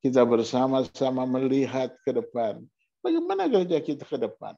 kita 0.00 0.24
bersama-sama 0.24 1.28
melihat 1.28 1.92
ke 2.00 2.16
depan, 2.16 2.64
bagaimana 3.04 3.44
gereja 3.44 3.80
kita 3.80 4.08
ke 4.08 4.16
depan? 4.16 4.56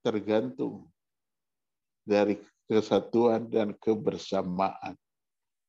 Tergantung 0.00 0.88
dari 2.06 2.40
kesatuan 2.68 3.48
dan 3.48 3.76
kebersamaan. 3.76 4.96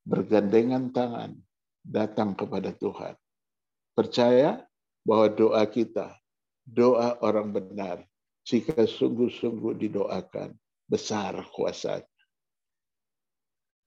Bergandengan 0.07 0.89
tangan 0.89 1.35
datang 1.83 2.33
kepada 2.33 2.71
Tuhan. 2.75 3.15
Percaya 3.93 4.63
bahwa 5.03 5.27
doa 5.27 5.63
kita, 5.67 6.15
doa 6.63 7.19
orang 7.19 7.51
benar, 7.51 7.97
jika 8.47 8.87
sungguh-sungguh 8.87 9.75
didoakan, 9.77 10.55
besar 10.89 11.37
kuasanya. 11.53 12.07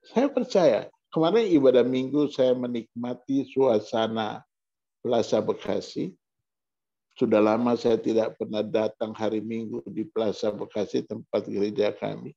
Saya 0.03 0.29
percaya, 0.31 0.81
kemarin 1.15 1.47
ibadah 1.51 1.87
minggu 1.87 2.31
saya 2.31 2.55
menikmati 2.55 3.47
suasana 3.51 4.43
Plaza 5.03 5.43
Bekasi. 5.43 6.15
Sudah 7.13 7.45
lama 7.45 7.77
saya 7.77 8.01
tidak 8.01 8.41
pernah 8.41 8.65
datang 8.65 9.13
hari 9.13 9.45
Minggu 9.45 9.85
di 9.89 10.09
Plaza 10.09 10.49
Bekasi, 10.49 11.05
tempat 11.05 11.45
gereja 11.45 11.93
kami. 11.93 12.33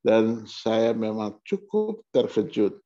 Dan 0.00 0.48
saya 0.48 0.96
memang 0.96 1.36
cukup 1.44 2.00
terkejut 2.14 2.80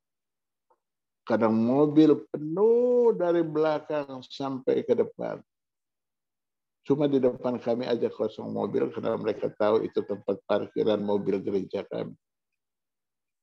Kadang 1.22 1.54
mobil 1.54 2.18
penuh 2.34 3.14
dari 3.14 3.46
belakang 3.46 4.26
sampai 4.26 4.82
ke 4.82 4.98
depan. 4.98 5.38
Cuma 6.82 7.06
di 7.06 7.22
depan 7.22 7.62
kami 7.62 7.86
aja 7.86 8.10
kosong 8.10 8.50
mobil 8.50 8.90
karena 8.90 9.14
mereka 9.14 9.46
tahu 9.54 9.86
itu 9.86 10.02
tempat 10.02 10.42
parkiran 10.50 10.98
mobil 10.98 11.38
gereja 11.38 11.86
kami. 11.86 12.18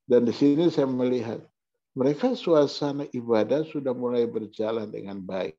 Dan 0.03 0.27
di 0.27 0.35
sini 0.35 0.67
saya 0.67 0.91
melihat 0.91 1.39
mereka 1.95 2.35
suasana 2.35 3.07
ibadah 3.15 3.63
sudah 3.63 3.95
mulai 3.95 4.27
berjalan 4.27 4.91
dengan 4.91 5.23
baik. 5.23 5.55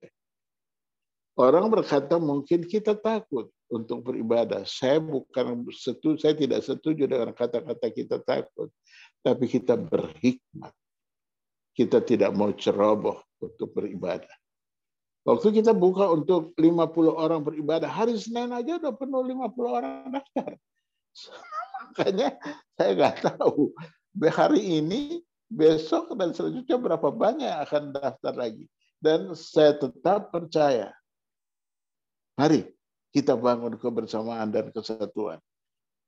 Orang 1.39 1.71
berkata 1.71 2.19
mungkin 2.19 2.67
kita 2.67 2.99
takut 2.99 3.49
untuk 3.71 4.03
beribadah. 4.03 4.67
Saya 4.67 4.99
bukan 4.99 5.63
setuju, 5.71 6.19
saya 6.19 6.35
tidak 6.35 6.61
setuju 6.67 7.07
dengan 7.07 7.31
kata-kata 7.31 7.87
kita 7.95 8.19
takut, 8.21 8.69
tapi 9.23 9.47
kita 9.47 9.79
berhikmat. 9.79 10.75
Kita 11.71 12.03
tidak 12.03 12.35
mau 12.35 12.51
ceroboh 12.51 13.23
untuk 13.39 13.71
beribadah. 13.73 14.31
Waktu 15.23 15.63
kita 15.63 15.77
buka 15.77 16.11
untuk 16.11 16.57
50 16.57 17.15
orang 17.15 17.41
beribadah, 17.45 17.87
hari 17.87 18.17
Senin 18.17 18.51
aja 18.51 18.81
udah 18.81 18.93
penuh 18.97 19.23
50 19.23 19.69
orang 19.69 20.09
daftar. 20.11 20.51
Makanya 21.91 22.29
saya 22.75 22.91
nggak 22.97 23.17
tahu 23.29 23.71
hari 24.33 24.83
ini, 24.83 25.21
besok 25.47 26.17
dan 26.17 26.33
selanjutnya 26.33 26.77
berapa 26.81 27.09
banyak 27.13 27.55
akan 27.69 27.95
daftar 27.95 28.35
lagi. 28.35 28.67
Dan 29.01 29.33
saya 29.33 29.77
tetap 29.77 30.33
percaya. 30.33 30.93
Mari 32.41 32.65
kita 33.13 33.37
bangun 33.37 33.77
kebersamaan 33.77 34.49
dan 34.49 34.73
kesatuan. 34.73 35.37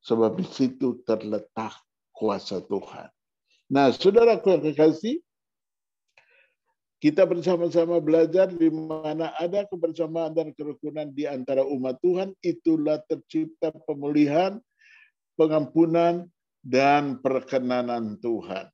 Sebab 0.01 0.40
di 0.40 0.49
situ 0.49 1.05
terletak 1.05 1.77
kuasa 2.09 2.64
Tuhan. 2.64 3.12
Nah, 3.68 3.92
saudaraku 3.92 4.57
yang 4.57 4.64
kekasih, 4.64 5.21
kita 7.05 7.29
bersama-sama 7.29 8.01
belajar 8.01 8.49
di 8.49 8.73
mana 8.73 9.35
ada 9.37 9.68
kebersamaan 9.68 10.33
dan 10.33 10.57
kerukunan 10.57 11.12
di 11.12 11.29
antara 11.29 11.68
umat 11.68 12.01
Tuhan, 12.01 12.33
itulah 12.40 13.03
tercipta 13.05 13.68
pemulihan, 13.85 14.57
pengampunan, 15.37 16.33
dan 16.62 17.21
perkenanan 17.21 18.16
Tuhan. 18.23 18.73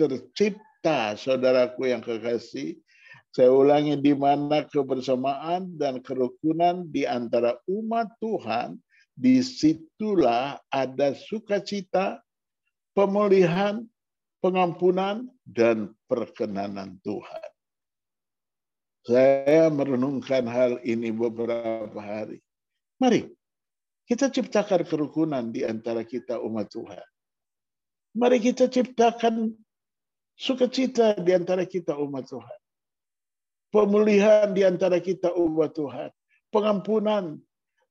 Tercipta, 0.00 1.14
saudaraku 1.14 1.92
yang 1.92 2.02
kekasih, 2.02 2.80
saya 3.32 3.48
ulangi 3.48 3.96
di 3.96 4.12
mana 4.12 4.68
kebersamaan 4.68 5.80
dan 5.80 6.04
kerukunan 6.04 6.84
di 6.92 7.08
antara 7.08 7.56
umat 7.64 8.12
Tuhan, 8.20 8.76
di 9.16 9.40
situlah 9.40 10.60
ada 10.68 11.16
sukacita, 11.16 12.20
pemulihan, 12.92 13.88
pengampunan 14.44 15.32
dan 15.48 15.96
perkenanan 16.12 17.00
Tuhan. 17.00 17.48
Saya 19.08 19.72
merenungkan 19.72 20.44
hal 20.44 20.78
ini 20.84 21.08
beberapa 21.08 21.98
hari. 21.98 22.36
Mari 23.00 23.32
kita 24.04 24.28
ciptakan 24.28 24.84
kerukunan 24.84 25.48
di 25.48 25.64
antara 25.64 26.04
kita 26.04 26.36
umat 26.36 26.68
Tuhan. 26.68 27.06
Mari 28.12 28.38
kita 28.44 28.68
ciptakan 28.68 29.56
sukacita 30.36 31.16
di 31.16 31.32
antara 31.32 31.64
kita 31.64 31.96
umat 31.96 32.28
Tuhan. 32.28 32.61
Pemulihan 33.72 34.52
di 34.52 34.68
antara 34.68 35.00
kita 35.00 35.32
umat 35.32 35.72
Tuhan. 35.72 36.12
Pengampunan. 36.52 37.40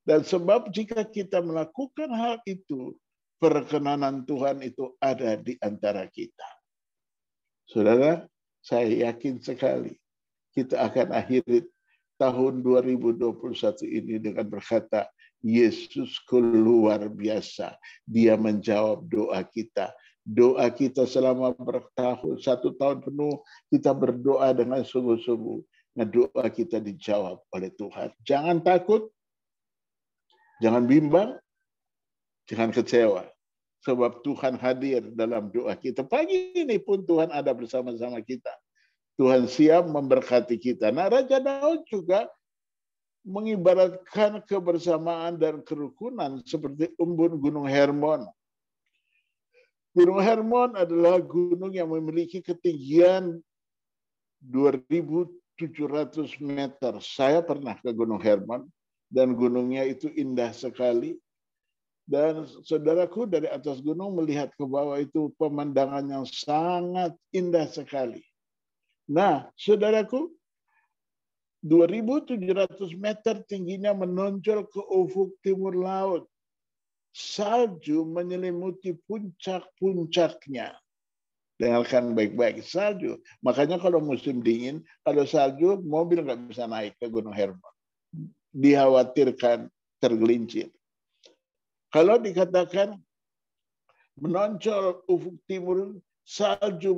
Dan 0.05 0.21
sebab 0.21 0.69
jika 0.69 1.01
kita 1.05 1.41
melakukan 1.41 2.09
hal 2.13 2.37
itu, 2.45 2.93
perkenanan 3.41 4.21
Tuhan 4.25 4.61
itu 4.61 4.93
ada 5.01 5.33
di 5.41 5.57
antara 5.57 6.05
kita. 6.05 6.49
Saudara, 7.65 8.29
saya 8.61 9.09
yakin 9.09 9.41
sekali 9.41 9.97
kita 10.53 10.77
akan 10.77 11.17
akhiri 11.17 11.65
tahun 12.21 12.61
2021 12.61 13.33
ini 13.89 14.21
dengan 14.21 14.45
berkata, 14.45 15.09
Yesus 15.41 16.21
keluar 16.29 17.01
biasa. 17.09 17.73
Dia 18.05 18.37
menjawab 18.37 19.09
doa 19.09 19.41
kita. 19.41 19.89
Doa 20.21 20.69
kita 20.69 21.09
selama 21.09 21.49
bertahun, 21.57 22.37
satu 22.45 22.77
tahun 22.77 23.01
penuh, 23.01 23.41
kita 23.73 23.89
berdoa 23.89 24.53
dengan 24.53 24.85
sungguh-sungguh. 24.85 25.65
Nah, 25.91 26.07
doa 26.07 26.45
kita 26.47 26.79
dijawab 26.79 27.43
oleh 27.51 27.69
Tuhan. 27.75 28.15
Jangan 28.23 28.63
takut, 28.63 29.11
jangan 30.63 30.87
bimbang, 30.87 31.35
jangan 32.47 32.71
kecewa. 32.71 33.27
Sebab 33.81 34.21
Tuhan 34.21 34.61
hadir 34.61 35.01
dalam 35.17 35.49
doa 35.49 35.73
kita. 35.73 36.05
Pagi 36.05 36.53
ini 36.53 36.77
pun 36.77 37.01
Tuhan 37.01 37.33
ada 37.33 37.49
bersama-sama 37.49 38.21
kita. 38.21 38.53
Tuhan 39.17 39.49
siap 39.49 39.89
memberkati 39.89 40.61
kita. 40.61 40.93
Nah 40.93 41.09
Raja 41.09 41.41
Daud 41.41 41.81
juga 41.89 42.29
mengibaratkan 43.25 44.41
kebersamaan 44.45 45.37
dan 45.37 45.61
kerukunan 45.65 46.41
seperti 46.45 46.93
embun 46.97 47.41
Gunung 47.41 47.65
Hermon. 47.65 48.25
Gunung 49.97 50.21
Hermon 50.21 50.77
adalah 50.77 51.17
gunung 51.19 51.73
yang 51.73 51.89
memiliki 51.89 52.39
ketinggian 52.39 53.41
2.700 54.45 55.40
meter. 56.39 56.93
Saya 57.03 57.43
pernah 57.45 57.77
ke 57.77 57.91
Gunung 57.93 58.21
Hermon 58.21 58.65
dan 59.11 59.35
gunungnya 59.35 59.83
itu 59.83 60.07
indah 60.15 60.55
sekali. 60.55 61.19
Dan 62.07 62.43
saudaraku 62.65 63.29
dari 63.29 63.47
atas 63.47 63.79
gunung 63.79 64.17
melihat 64.17 64.51
ke 64.57 64.65
bawah 64.65 64.97
itu 64.97 65.31
pemandangan 65.37 66.03
yang 66.09 66.25
sangat 66.27 67.13
indah 67.31 67.69
sekali. 67.69 68.23
Nah, 69.07 69.47
saudaraku, 69.55 70.31
2.700 71.61 72.97
meter 72.97 73.37
tingginya 73.45 73.93
menonjol 73.93 74.65
ke 74.65 74.81
ufuk 74.81 75.37
timur 75.45 75.77
laut. 75.77 76.25
Salju 77.13 78.07
menyelimuti 78.07 78.97
puncak-puncaknya. 79.05 80.73
Dengarkan 81.61 82.17
baik-baik, 82.17 82.65
salju. 82.65 83.21
Makanya 83.45 83.77
kalau 83.77 84.01
musim 84.01 84.41
dingin, 84.41 84.81
kalau 85.05 85.29
salju, 85.29 85.77
mobil 85.85 86.25
nggak 86.25 86.49
bisa 86.49 86.65
naik 86.65 86.97
ke 86.97 87.05
Gunung 87.05 87.37
Hermon. 87.37 87.61
Dikhawatirkan 88.49 89.69
tergelincir. 90.01 90.73
Kalau 91.93 92.17
dikatakan 92.17 92.97
menonjol 94.17 95.05
ufuk 95.05 95.37
timur, 95.45 96.01
salju 96.25 96.97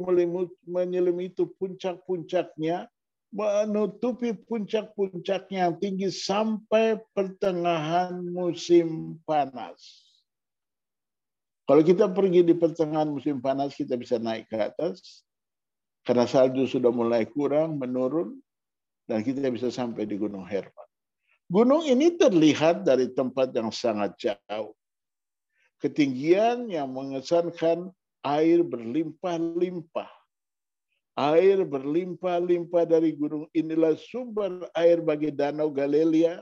menyelimuti 0.64 1.44
puncak-puncaknya, 1.60 2.88
menutupi 3.36 4.32
puncak-puncaknya 4.32 5.68
yang 5.68 5.76
tinggi 5.76 6.08
sampai 6.08 7.04
pertengahan 7.12 8.16
musim 8.32 9.20
panas. 9.28 10.03
Kalau 11.64 11.82
kita 11.84 12.12
pergi 12.12 12.44
di 12.44 12.56
pertengahan 12.56 13.08
musim 13.08 13.40
panas, 13.40 13.76
kita 13.76 13.96
bisa 13.96 14.20
naik 14.20 14.52
ke 14.52 14.60
atas, 14.60 15.24
karena 16.04 16.28
salju 16.28 16.68
sudah 16.68 16.92
mulai 16.92 17.24
kurang, 17.24 17.80
menurun, 17.80 18.36
dan 19.08 19.24
kita 19.24 19.48
bisa 19.48 19.72
sampai 19.72 20.04
di 20.04 20.20
Gunung 20.20 20.44
Hermon. 20.44 20.90
Gunung 21.48 21.88
ini 21.88 22.16
terlihat 22.20 22.84
dari 22.84 23.12
tempat 23.12 23.56
yang 23.56 23.72
sangat 23.72 24.16
jauh 24.20 24.76
ketinggian 25.84 26.72
yang 26.72 26.88
mengesankan 26.96 27.92
air 28.24 28.64
berlimpah-limpah. 28.64 30.08
Air 31.20 31.68
berlimpah-limpah 31.68 32.88
dari 32.88 33.12
gunung 33.14 33.52
inilah 33.52 34.00
sumber 34.00 34.64
air 34.74 35.04
bagi 35.04 35.30
Danau 35.30 35.70
Galilea 35.70 36.40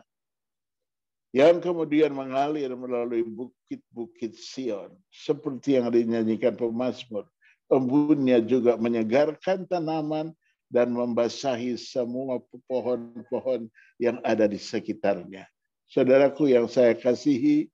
yang 1.32 1.64
kemudian 1.64 2.12
mengalir 2.12 2.72
melalui 2.76 3.24
bukit-bukit 3.24 4.36
Sion. 4.36 4.92
Seperti 5.08 5.80
yang 5.80 5.88
dinyanyikan 5.92 6.60
pemazmur. 6.60 7.28
Embunnya 7.72 8.44
juga 8.44 8.76
menyegarkan 8.76 9.64
tanaman 9.64 10.36
dan 10.68 10.92
membasahi 10.92 11.80
semua 11.80 12.44
pohon-pohon 12.68 13.72
yang 13.96 14.20
ada 14.28 14.44
di 14.48 14.60
sekitarnya. 14.60 15.48
Saudaraku 15.88 16.52
yang 16.52 16.68
saya 16.68 16.96
kasihi, 16.96 17.68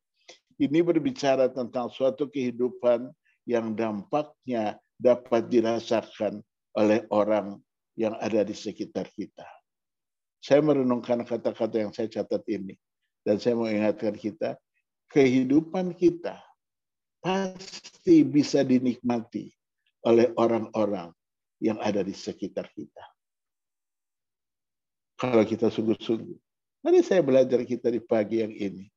ini 0.58 0.80
berbicara 0.82 1.50
tentang 1.50 1.90
suatu 1.94 2.30
kehidupan 2.30 3.10
yang 3.46 3.78
dampaknya 3.78 4.82
dapat 4.98 5.50
dirasakan 5.50 6.42
oleh 6.78 7.06
orang 7.14 7.62
yang 7.98 8.18
ada 8.22 8.42
di 8.46 8.54
sekitar 8.54 9.10
kita. 9.14 9.46
Saya 10.42 10.62
merenungkan 10.62 11.26
kata-kata 11.26 11.82
yang 11.82 11.94
saya 11.94 12.10
catat 12.10 12.46
ini. 12.50 12.78
Dan 13.28 13.44
saya 13.44 13.60
mau 13.60 13.68
ingatkan 13.68 14.16
kita, 14.16 14.56
kehidupan 15.12 15.92
kita 16.00 16.40
pasti 17.20 18.24
bisa 18.24 18.64
dinikmati 18.64 19.52
oleh 20.08 20.32
orang-orang 20.40 21.12
yang 21.60 21.76
ada 21.84 22.08
di 22.08 22.16
sekitar 22.16 22.72
kita. 22.72 23.04
Kalau 25.20 25.44
kita 25.44 25.68
sungguh-sungguh. 25.68 26.40
Mari 26.88 27.04
saya 27.04 27.20
belajar 27.20 27.68
kita 27.68 27.92
di 27.92 28.00
pagi 28.00 28.40
yang 28.40 28.54
ini. 28.56 28.88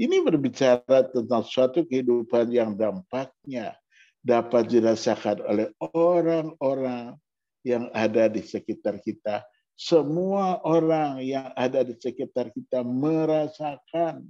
Ini 0.00 0.24
berbicara 0.24 1.12
tentang 1.12 1.44
suatu 1.44 1.84
kehidupan 1.84 2.48
yang 2.48 2.72
dampaknya 2.72 3.76
dapat 4.24 4.72
dirasakan 4.72 5.44
oleh 5.44 5.68
orang-orang 5.84 7.12
yang 7.60 7.92
ada 7.92 8.30
di 8.32 8.40
sekitar 8.40 9.04
kita. 9.04 9.44
Semua 9.76 10.64
orang 10.64 11.20
yang 11.20 11.52
ada 11.52 11.84
di 11.84 11.92
sekitar 11.92 12.48
kita 12.48 12.80
merasakan 12.80 14.24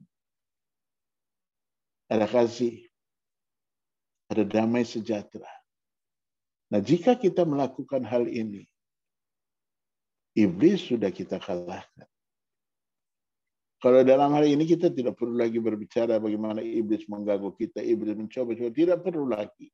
ada 2.06 2.26
kasih, 2.26 2.86
ada 4.30 4.42
damai 4.46 4.86
sejahtera. 4.86 5.50
Nah, 6.70 6.82
jika 6.82 7.14
kita 7.14 7.46
melakukan 7.46 8.02
hal 8.02 8.26
ini, 8.26 8.66
iblis 10.34 10.86
sudah 10.86 11.14
kita 11.14 11.38
kalahkan. 11.38 12.10
Kalau 13.76 14.02
dalam 14.02 14.34
hal 14.34 14.50
ini 14.50 14.66
kita 14.66 14.90
tidak 14.90 15.14
perlu 15.14 15.38
lagi 15.38 15.62
berbicara 15.62 16.18
bagaimana 16.18 16.58
iblis 16.58 17.06
mengganggu 17.06 17.54
kita, 17.54 17.84
iblis 17.86 18.18
mencoba-coba, 18.18 18.70
tidak 18.74 18.98
perlu 19.04 19.30
lagi. 19.30 19.70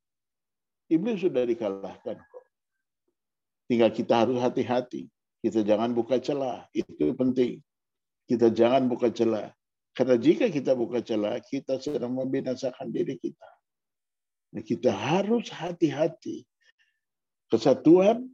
Iblis 0.92 1.24
sudah 1.24 1.48
dikalahkan 1.48 2.16
kok. 2.20 2.46
Tinggal 3.70 3.88
kita 3.88 4.26
harus 4.26 4.36
hati-hati. 4.36 5.08
Kita 5.42 5.66
jangan 5.66 5.90
buka 5.90 6.22
celah, 6.22 6.70
itu 6.70 7.10
penting. 7.18 7.58
Kita 8.30 8.54
jangan 8.54 8.86
buka 8.86 9.10
celah. 9.10 9.50
Karena 9.92 10.16
jika 10.16 10.48
kita 10.48 10.72
buka 10.78 11.02
celah, 11.02 11.42
kita 11.42 11.82
sedang 11.82 12.14
membinasakan 12.14 12.88
diri 12.94 13.18
kita. 13.18 13.50
Nah, 14.54 14.62
kita 14.62 14.94
harus 14.94 15.50
hati-hati. 15.50 16.46
Kesatuan, 17.50 18.30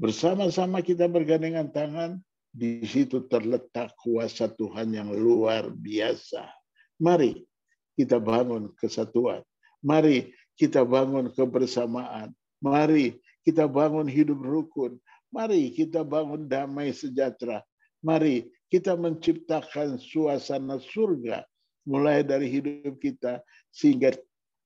bersama-sama 0.00 0.80
kita 0.80 1.06
bergandengan 1.06 1.70
tangan, 1.70 2.18
di 2.50 2.82
situ 2.82 3.30
terletak 3.30 3.94
kuasa 3.94 4.50
Tuhan 4.50 4.90
yang 4.90 5.14
luar 5.14 5.70
biasa. 5.70 6.50
Mari 6.98 7.46
kita 7.94 8.18
bangun 8.18 8.74
kesatuan. 8.74 9.46
Mari 9.80 10.34
kita 10.58 10.82
bangun 10.82 11.30
kebersamaan. 11.30 12.34
Mari 12.58 13.16
kita 13.46 13.70
bangun 13.70 14.10
hidup 14.10 14.42
rukun. 14.42 14.98
Mari 15.30 15.70
kita 15.74 16.02
bangun 16.02 16.50
damai 16.50 16.90
sejahtera. 16.90 17.62
Mari 18.02 18.50
kita 18.70 18.98
menciptakan 18.98 19.98
suasana 19.98 20.78
surga 20.78 21.46
mulai 21.86 22.22
dari 22.22 22.50
hidup 22.50 22.98
kita 22.98 23.42
sehingga 23.70 24.14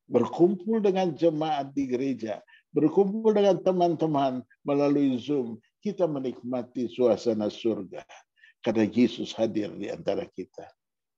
berkumpul 0.09 0.85
dengan 0.85 1.13
jemaat 1.17 1.73
di 1.73 1.89
gereja, 1.89 2.41
berkumpul 2.77 3.33
dengan 3.33 3.61
teman-teman 3.65 4.45
melalui 4.65 5.17
Zoom, 5.17 5.57
kita 5.81 6.05
menikmati 6.09 6.89
suasana 6.89 7.49
surga 7.49 8.05
karena 8.65 8.89
Yesus 8.89 9.37
hadir 9.37 9.73
di 9.77 9.93
antara 9.93 10.25
kita. 10.33 10.65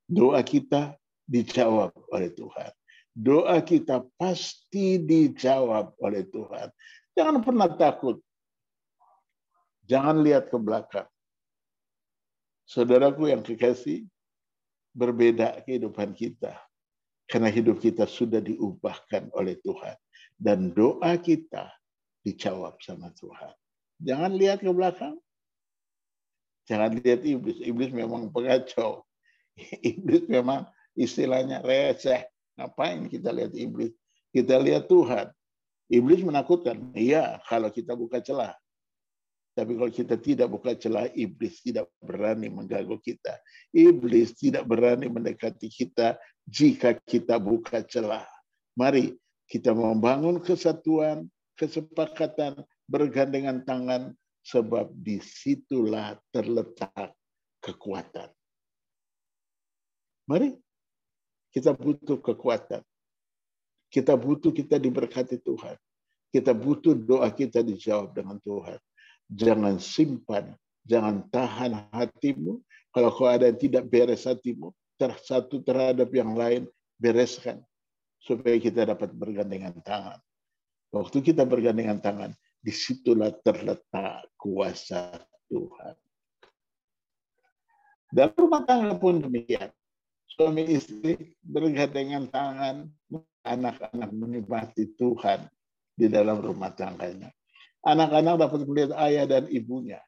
Doa 0.07 0.43
kita 0.43 0.95
dijawab 1.27 1.95
oleh 2.11 2.31
Tuhan. 2.35 2.71
Doa 3.17 3.59
kita 3.63 4.07
pasti 4.19 5.03
dijawab 5.03 5.95
oleh 6.03 6.27
Tuhan. 6.31 6.69
Jangan 7.17 7.43
pernah 7.43 7.71
takut. 7.75 8.23
Jangan 9.87 10.23
lihat 10.23 10.51
ke 10.51 10.59
belakang. 10.59 11.07
Saudaraku 12.67 13.31
yang 13.31 13.47
kekasih, 13.47 14.07
berbeda 14.91 15.63
kehidupan 15.63 16.13
kita. 16.19 16.59
Karena 17.27 17.51
hidup 17.51 17.79
kita 17.83 18.07
sudah 18.07 18.43
diubahkan 18.43 19.31
oleh 19.35 19.59
Tuhan. 19.63 19.95
Dan 20.37 20.75
doa 20.75 21.15
kita 21.19 21.71
dijawab 22.27 22.79
sama 22.83 23.15
Tuhan. 23.15 23.55
Jangan 24.03 24.33
lihat 24.35 24.59
ke 24.63 24.71
belakang. 24.71 25.17
Jangan 26.67 26.99
lihat 26.99 27.23
iblis. 27.23 27.63
Iblis 27.63 27.91
memang 27.95 28.29
pengacau. 28.35 29.07
Iblis 29.95 30.27
memang 30.27 30.67
istilahnya 30.99 31.63
receh. 31.63 32.27
Ngapain 32.57 33.07
kita 33.07 33.31
lihat 33.31 33.53
iblis? 33.53 33.93
Kita 34.33 34.59
lihat 34.59 34.91
Tuhan. 34.91 35.31
Iblis 35.87 36.25
menakutkan. 36.27 36.91
Iya, 36.97 37.39
kalau 37.47 37.71
kita 37.71 37.95
buka 37.95 38.19
celah. 38.19 38.57
Tapi 39.57 39.73
kalau 39.73 39.89
kita 39.89 40.21
tidak 40.21 40.53
buka 40.53 40.77
celah, 40.77 41.09
iblis 41.17 41.65
tidak 41.65 41.89
berani 42.05 42.53
mengganggu 42.53 43.01
kita. 43.01 43.41
Iblis 43.73 44.37
tidak 44.37 44.69
berani 44.69 45.09
mendekati 45.09 45.73
kita 45.73 46.21
jika 46.45 46.93
kita 47.01 47.41
buka 47.41 47.81
celah. 47.81 48.29
Mari 48.77 49.17
kita 49.49 49.73
membangun 49.73 50.45
kesatuan, 50.45 51.25
kesepakatan, 51.57 52.61
bergandengan 52.85 53.65
tangan 53.65 54.13
sebab 54.45 54.93
di 54.93 55.25
situlah 55.25 56.21
terletak 56.29 57.17
kekuatan. 57.65 58.29
Mari 60.29 60.53
kita 61.49 61.73
butuh 61.73 62.21
kekuatan. 62.21 62.85
Kita 63.89 64.13
butuh 64.21 64.53
kita 64.53 64.77
diberkati 64.77 65.41
Tuhan. 65.41 65.81
Kita 66.29 66.53
butuh 66.53 66.93
doa 66.93 67.33
kita 67.33 67.65
dijawab 67.65 68.13
dengan 68.13 68.37
Tuhan. 68.45 68.77
Jangan 69.27 69.83
simpan, 69.83 70.55
jangan 70.87 71.27
tahan 71.31 71.91
hatimu. 71.91 72.63
Kalau 72.95 73.11
kau 73.13 73.29
ada 73.29 73.51
yang 73.51 73.61
tidak 73.61 73.85
beres 73.91 74.25
hatimu, 74.25 74.73
satu 75.21 75.61
terhadap 75.61 76.09
yang 76.15 76.33
lain, 76.33 76.65
bereskan. 76.97 77.61
Supaya 78.23 78.57
kita 78.59 78.89
dapat 78.89 79.13
bergandengan 79.13 79.77
tangan. 79.85 80.19
Waktu 80.91 81.19
kita 81.21 81.45
bergandengan 81.45 82.01
tangan, 82.01 82.33
di 82.65 82.73
situlah 82.73 83.31
terletak 83.45 84.27
kuasa 84.35 85.15
Tuhan. 85.47 85.95
Dalam 88.11 88.35
rumah 88.35 88.63
tangga 88.65 88.97
pun 88.97 89.21
demikian. 89.21 89.71
Suami 90.27 90.65
istri 90.69 91.37
bergandengan 91.45 92.33
tangan, 92.33 92.89
anak-anak 93.45 94.11
menikmati 94.11 94.89
Tuhan 94.97 95.47
di 95.95 96.09
dalam 96.09 96.41
rumah 96.41 96.73
tangganya. 96.73 97.36
Anak-anak 97.87 98.35
dapat 98.43 98.61
melihat 98.67 98.93
ayah 98.99 99.31
dan 99.31 99.47
ibunya. 99.47 100.03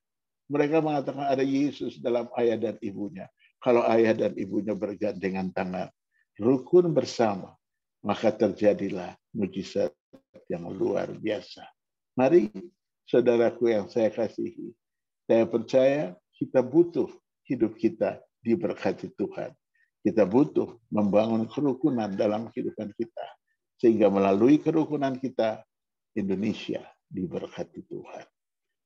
Mereka 0.51 0.83
mengatakan 0.83 1.31
ada 1.31 1.47
Yesus 1.47 2.03
dalam 2.03 2.27
ayah 2.35 2.59
dan 2.59 2.75
ibunya. 2.83 3.31
Kalau 3.63 3.87
ayah 3.87 4.19
dan 4.19 4.35
ibunya 4.35 4.75
bergandengan 4.75 5.55
tangan, 5.55 5.87
rukun 6.43 6.91
bersama, 6.91 7.55
maka 8.03 8.35
terjadilah 8.35 9.15
mujizat 9.31 9.95
yang 10.51 10.67
luar 10.75 11.07
biasa. 11.15 11.63
Mari, 12.19 12.51
saudaraku 13.07 13.71
yang 13.71 13.87
saya 13.87 14.11
kasihi, 14.11 14.75
saya 15.31 15.47
percaya 15.47 16.19
kita 16.35 16.59
butuh 16.67 17.07
hidup 17.47 17.79
kita 17.79 18.19
diberkati 18.43 19.15
Tuhan. 19.15 19.55
Kita 20.03 20.27
butuh 20.27 20.83
membangun 20.91 21.47
kerukunan 21.47 22.11
dalam 22.11 22.51
kehidupan 22.51 22.91
kita. 22.99 23.27
Sehingga 23.79 24.11
melalui 24.11 24.59
kerukunan 24.59 25.15
kita, 25.15 25.63
Indonesia 26.19 26.83
diberkati 27.09 27.85
Tuhan. 27.89 28.25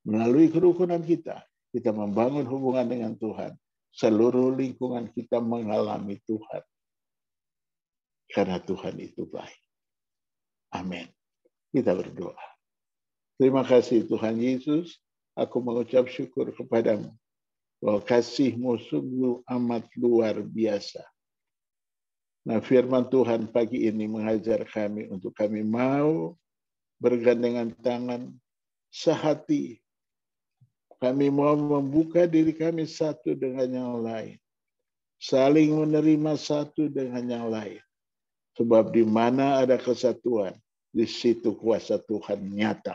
Melalui 0.06 0.50
kerukunan 0.50 1.02
kita, 1.02 1.42
kita 1.70 1.90
membangun 1.94 2.46
hubungan 2.46 2.86
dengan 2.86 3.12
Tuhan. 3.14 3.54
Seluruh 3.92 4.56
lingkungan 4.56 5.12
kita 5.12 5.38
mengalami 5.38 6.18
Tuhan. 6.24 6.62
Karena 8.32 8.56
Tuhan 8.58 8.96
itu 8.96 9.28
baik. 9.28 9.60
Amin. 10.72 11.04
Kita 11.68 11.92
berdoa. 11.92 12.46
Terima 13.36 13.60
kasih 13.60 14.08
Tuhan 14.08 14.40
Yesus. 14.40 14.96
Aku 15.36 15.60
mengucap 15.60 16.08
syukur 16.08 16.48
kepadamu. 16.52 17.12
Bahwa 17.82 18.00
kasihmu 18.00 18.80
sungguh 18.88 19.44
amat 19.44 19.84
luar 20.00 20.40
biasa. 20.40 21.04
Nah 22.42 22.58
firman 22.58 23.06
Tuhan 23.06 23.46
pagi 23.52 23.86
ini 23.86 24.10
mengajar 24.10 24.66
kami 24.66 25.06
untuk 25.12 25.30
kami 25.36 25.62
mau 25.62 26.34
bergandengan 27.02 27.74
tangan 27.82 28.30
sehati. 28.94 29.82
Kami 31.02 31.34
mau 31.34 31.58
membuka 31.58 32.30
diri 32.30 32.54
kami 32.54 32.86
satu 32.86 33.34
dengan 33.34 33.66
yang 33.66 33.98
lain. 33.98 34.38
Saling 35.18 35.74
menerima 35.74 36.38
satu 36.38 36.86
dengan 36.86 37.26
yang 37.26 37.50
lain. 37.50 37.82
Sebab 38.54 38.94
di 38.94 39.02
mana 39.02 39.58
ada 39.58 39.74
kesatuan, 39.74 40.54
di 40.94 41.08
situ 41.10 41.58
kuasa 41.58 41.98
Tuhan 41.98 42.54
nyata 42.54 42.94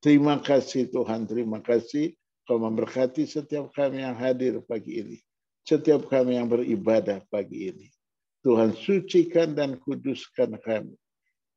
Terima 0.00 0.40
kasih 0.40 0.88
Tuhan, 0.88 1.28
terima 1.28 1.60
kasih 1.60 2.16
kau 2.48 2.56
memberkati 2.56 3.28
setiap 3.28 3.68
kami 3.76 4.00
yang 4.00 4.16
hadir 4.16 4.56
pagi 4.64 5.04
ini. 5.04 5.18
Setiap 5.68 6.08
kami 6.08 6.40
yang 6.40 6.48
beribadah 6.48 7.20
pagi 7.28 7.68
ini. 7.68 7.92
Tuhan 8.40 8.72
sucikan 8.72 9.52
dan 9.52 9.76
kuduskan 9.76 10.56
kami. 10.64 10.96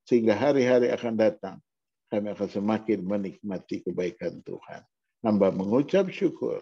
Sehingga 0.03 0.35
hari-hari 0.35 0.91
akan 0.91 1.13
datang. 1.15 1.57
Kami 2.11 2.35
akan 2.35 2.49
semakin 2.49 2.99
menikmati 3.01 3.81
kebaikan 3.81 4.43
Tuhan. 4.45 4.83
Hamba 5.23 5.49
mengucap 5.49 6.11
syukur 6.11 6.61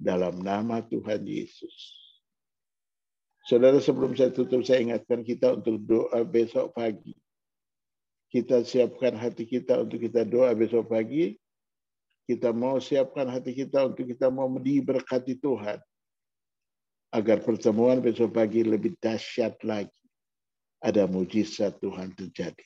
dalam 0.00 0.40
nama 0.40 0.82
Tuhan 0.82 1.22
Yesus. 1.22 2.00
Saudara 3.44 3.76
sebelum 3.76 4.16
saya 4.16 4.32
tutup, 4.32 4.64
saya 4.64 4.80
ingatkan 4.80 5.20
kita 5.20 5.60
untuk 5.60 5.76
doa 5.84 6.24
besok 6.24 6.72
pagi 6.72 7.12
kita 8.34 8.66
siapkan 8.66 9.14
hati 9.14 9.46
kita 9.46 9.78
untuk 9.78 10.02
kita 10.02 10.26
doa 10.26 10.50
besok 10.58 10.90
pagi. 10.90 11.38
Kita 12.26 12.50
mau 12.50 12.82
siapkan 12.82 13.30
hati 13.30 13.54
kita 13.54 13.86
untuk 13.86 14.10
kita 14.10 14.26
mau 14.26 14.50
diberkati 14.50 15.38
Tuhan. 15.38 15.78
Agar 17.14 17.38
pertemuan 17.46 18.02
besok 18.02 18.34
pagi 18.34 18.66
lebih 18.66 18.98
dahsyat 18.98 19.62
lagi. 19.62 20.03
Ada 20.84 21.08
mujizat 21.08 21.80
Tuhan 21.80 22.12
terjadi. 22.12 22.60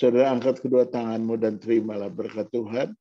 Saudara 0.00 0.32
angkat 0.32 0.64
kedua 0.64 0.88
tanganmu 0.88 1.36
dan 1.36 1.60
terimalah 1.60 2.08
berkat 2.08 2.48
Tuhan. 2.48 2.96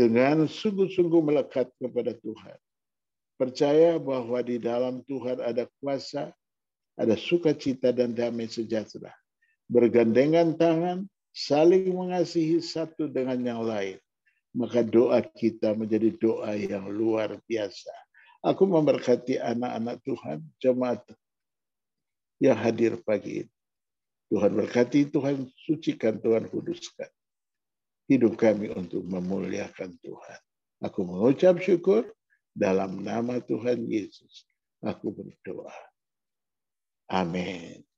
dengan 0.00 0.48
sungguh-sungguh 0.48 1.20
melekat 1.20 1.68
kepada 1.76 2.16
Tuhan. 2.16 2.56
Percaya 3.36 4.00
bahwa 4.00 4.40
di 4.40 4.56
dalam 4.56 5.04
Tuhan 5.04 5.44
ada 5.44 5.68
kuasa, 5.80 6.32
ada 6.96 7.14
sukacita 7.20 7.92
dan 7.92 8.16
damai 8.16 8.48
sejahtera. 8.48 9.12
Bergandengan 9.68 10.56
tangan, 10.56 11.04
saling 11.36 11.92
mengasihi 11.92 12.64
satu 12.64 13.12
dengan 13.12 13.36
yang 13.44 13.60
lain. 13.60 14.00
Maka 14.56 14.80
doa 14.80 15.20
kita 15.20 15.76
menjadi 15.76 16.16
doa 16.16 16.56
yang 16.56 16.88
luar 16.88 17.36
biasa. 17.44 17.92
Aku 18.40 18.64
memberkati 18.64 19.36
anak-anak 19.36 20.00
Tuhan, 20.00 20.38
jemaat 20.64 21.04
yang 22.40 22.56
hadir 22.56 22.96
pagi 23.04 23.44
ini. 23.44 23.52
Tuhan 24.30 24.54
berkati, 24.54 25.10
Tuhan 25.10 25.46
sucikan, 25.66 26.16
Tuhan 26.22 26.46
kuduskan. 26.48 27.10
Hidup 28.06 28.38
kami 28.38 28.70
untuk 28.70 29.02
memuliakan 29.06 29.94
Tuhan. 30.00 30.40
Aku 30.82 31.04
mengucap 31.04 31.60
syukur 31.60 32.08
dalam 32.54 33.02
nama 33.02 33.42
Tuhan 33.42 33.86
Yesus. 33.86 34.46
Aku 34.80 35.12
berdoa. 35.12 35.74
Amin. 37.10 37.89